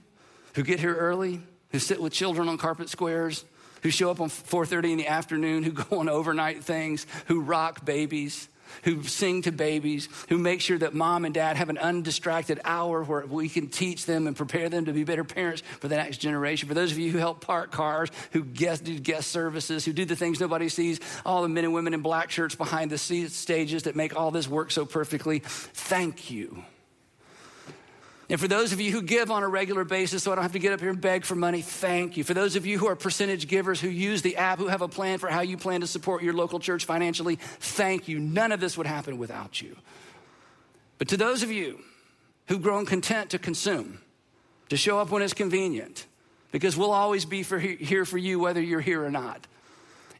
who 0.54 0.62
get 0.62 0.78
here 0.78 0.94
early, 0.94 1.42
who 1.70 1.80
sit 1.80 2.00
with 2.00 2.12
children 2.12 2.48
on 2.48 2.56
carpet 2.56 2.88
squares, 2.88 3.44
who 3.82 3.90
show 3.90 4.10
up 4.10 4.20
on 4.20 4.28
4:30 4.28 4.92
in 4.92 4.98
the 4.98 5.08
afternoon, 5.08 5.64
who 5.64 5.72
go 5.72 5.98
on 5.98 6.08
overnight 6.08 6.62
things, 6.62 7.06
who 7.26 7.40
rock 7.40 7.84
babies, 7.84 8.48
who 8.84 9.02
sing 9.02 9.42
to 9.42 9.52
babies, 9.52 10.08
who 10.28 10.38
make 10.38 10.60
sure 10.60 10.78
that 10.78 10.94
mom 10.94 11.24
and 11.24 11.34
dad 11.34 11.56
have 11.56 11.68
an 11.68 11.78
undistracted 11.78 12.60
hour 12.64 13.02
where 13.02 13.26
we 13.26 13.48
can 13.48 13.68
teach 13.68 14.06
them 14.06 14.26
and 14.26 14.36
prepare 14.36 14.68
them 14.68 14.84
to 14.86 14.92
be 14.92 15.04
better 15.04 15.24
parents 15.24 15.62
for 15.80 15.88
the 15.88 15.96
next 15.96 16.18
generation. 16.18 16.68
For 16.68 16.74
those 16.74 16.92
of 16.92 16.98
you 16.98 17.10
who 17.10 17.18
help 17.18 17.40
park 17.40 17.70
cars, 17.70 18.10
who 18.32 18.44
guest, 18.44 18.84
do 18.84 18.98
guest 18.98 19.30
services, 19.30 19.84
who 19.84 19.92
do 19.92 20.04
the 20.04 20.16
things 20.16 20.40
nobody 20.40 20.68
sees, 20.68 21.00
all 21.24 21.42
the 21.42 21.48
men 21.48 21.64
and 21.64 21.74
women 21.74 21.94
in 21.94 22.00
black 22.02 22.30
shirts 22.30 22.54
behind 22.54 22.90
the 22.90 22.98
stages 22.98 23.82
that 23.84 23.96
make 23.96 24.16
all 24.16 24.30
this 24.30 24.48
work 24.48 24.70
so 24.70 24.84
perfectly, 24.84 25.40
thank 25.40 26.30
you. 26.30 26.62
And 28.30 28.38
for 28.38 28.46
those 28.46 28.72
of 28.72 28.80
you 28.80 28.92
who 28.92 29.00
give 29.00 29.30
on 29.30 29.42
a 29.42 29.48
regular 29.48 29.84
basis, 29.84 30.22
so 30.22 30.32
I 30.32 30.34
don't 30.34 30.42
have 30.42 30.52
to 30.52 30.58
get 30.58 30.74
up 30.74 30.80
here 30.80 30.90
and 30.90 31.00
beg 31.00 31.24
for 31.24 31.34
money, 31.34 31.62
thank 31.62 32.18
you. 32.18 32.24
For 32.24 32.34
those 32.34 32.56
of 32.56 32.66
you 32.66 32.78
who 32.78 32.86
are 32.86 32.94
percentage 32.94 33.48
givers, 33.48 33.80
who 33.80 33.88
use 33.88 34.20
the 34.20 34.36
app, 34.36 34.58
who 34.58 34.66
have 34.66 34.82
a 34.82 34.88
plan 34.88 35.18
for 35.18 35.28
how 35.28 35.40
you 35.40 35.56
plan 35.56 35.80
to 35.80 35.86
support 35.86 36.22
your 36.22 36.34
local 36.34 36.60
church 36.60 36.84
financially, 36.84 37.36
thank 37.36 38.06
you. 38.06 38.18
None 38.18 38.52
of 38.52 38.60
this 38.60 38.76
would 38.76 38.86
happen 38.86 39.16
without 39.16 39.62
you. 39.62 39.76
But 40.98 41.08
to 41.08 41.16
those 41.16 41.42
of 41.42 41.50
you 41.50 41.78
who've 42.48 42.60
grown 42.60 42.84
content 42.84 43.30
to 43.30 43.38
consume, 43.38 44.00
to 44.68 44.76
show 44.76 44.98
up 44.98 45.10
when 45.10 45.22
it's 45.22 45.32
convenient, 45.32 46.04
because 46.52 46.76
we'll 46.76 46.92
always 46.92 47.24
be 47.24 47.42
for 47.42 47.58
here 47.58 48.04
for 48.04 48.18
you 48.18 48.38
whether 48.38 48.60
you're 48.60 48.80
here 48.80 49.02
or 49.02 49.10
not, 49.10 49.46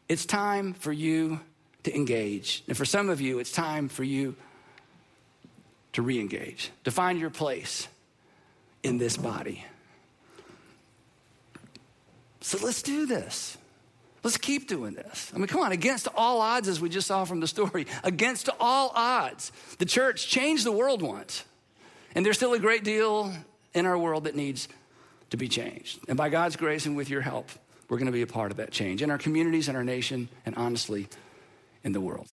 it's 0.09 0.25
time 0.25 0.73
for 0.73 0.93
you 0.93 1.41
to 1.83 1.95
engage. 1.95 2.65
And 2.69 2.77
for 2.77 2.87
some 2.87 3.11
of 3.11 3.21
you, 3.21 3.39
it's 3.39 3.53
time 3.53 3.91
for 3.91 4.05
you 4.05 4.35
to 5.93 6.01
re 6.01 6.19
engage, 6.19 6.71
to 6.85 6.91
find 6.91 7.19
your 7.19 7.31
place 7.31 7.87
in 8.83 8.99
this 8.99 9.17
body. 9.17 9.65
So 12.41 12.59
let's 12.63 12.83
do 12.83 13.07
this. 13.07 13.59
Let's 14.25 14.37
keep 14.37 14.69
doing 14.69 14.95
this. 14.95 15.31
I 15.35 15.39
mean, 15.39 15.47
come 15.47 15.61
on, 15.61 15.73
against 15.73 16.09
all 16.15 16.41
odds, 16.41 16.69
as 16.69 16.81
we 16.81 16.89
just 16.89 17.07
saw 17.07 17.25
from 17.25 17.41
the 17.41 17.47
story, 17.47 17.87
against 18.05 18.49
all 18.59 18.91
odds, 18.95 19.53
the 19.79 19.85
church 19.85 20.29
changed 20.29 20.65
the 20.65 20.73
world 20.73 21.03
once. 21.03 21.45
And 22.15 22.25
there's 22.25 22.37
still 22.37 22.55
a 22.55 22.59
great 22.59 22.85
deal 22.85 23.33
in 23.75 23.87
our 23.87 23.97
world 23.97 24.25
that 24.25 24.35
needs 24.35 24.69
to 25.31 25.37
be 25.37 25.49
changed. 25.49 26.01
And 26.09 26.17
by 26.17 26.31
God's 26.31 26.57
grace 26.57 26.87
and 26.87 26.97
with 26.97 27.11
your 27.11 27.21
help, 27.21 27.51
we're 27.89 27.99
going 27.99 28.07
to 28.07 28.13
be 28.13 28.23
a 28.23 28.27
part 28.27 28.51
of 28.51 28.57
that 28.57 28.71
change 28.71 29.03
in 29.03 29.11
our 29.11 29.19
communities, 29.19 29.69
in 29.69 29.77
our 29.77 29.85
nation, 29.85 30.29
and 30.45 30.55
honestly, 30.57 31.09
in 31.85 31.93
the 31.93 32.01
world. 32.01 32.27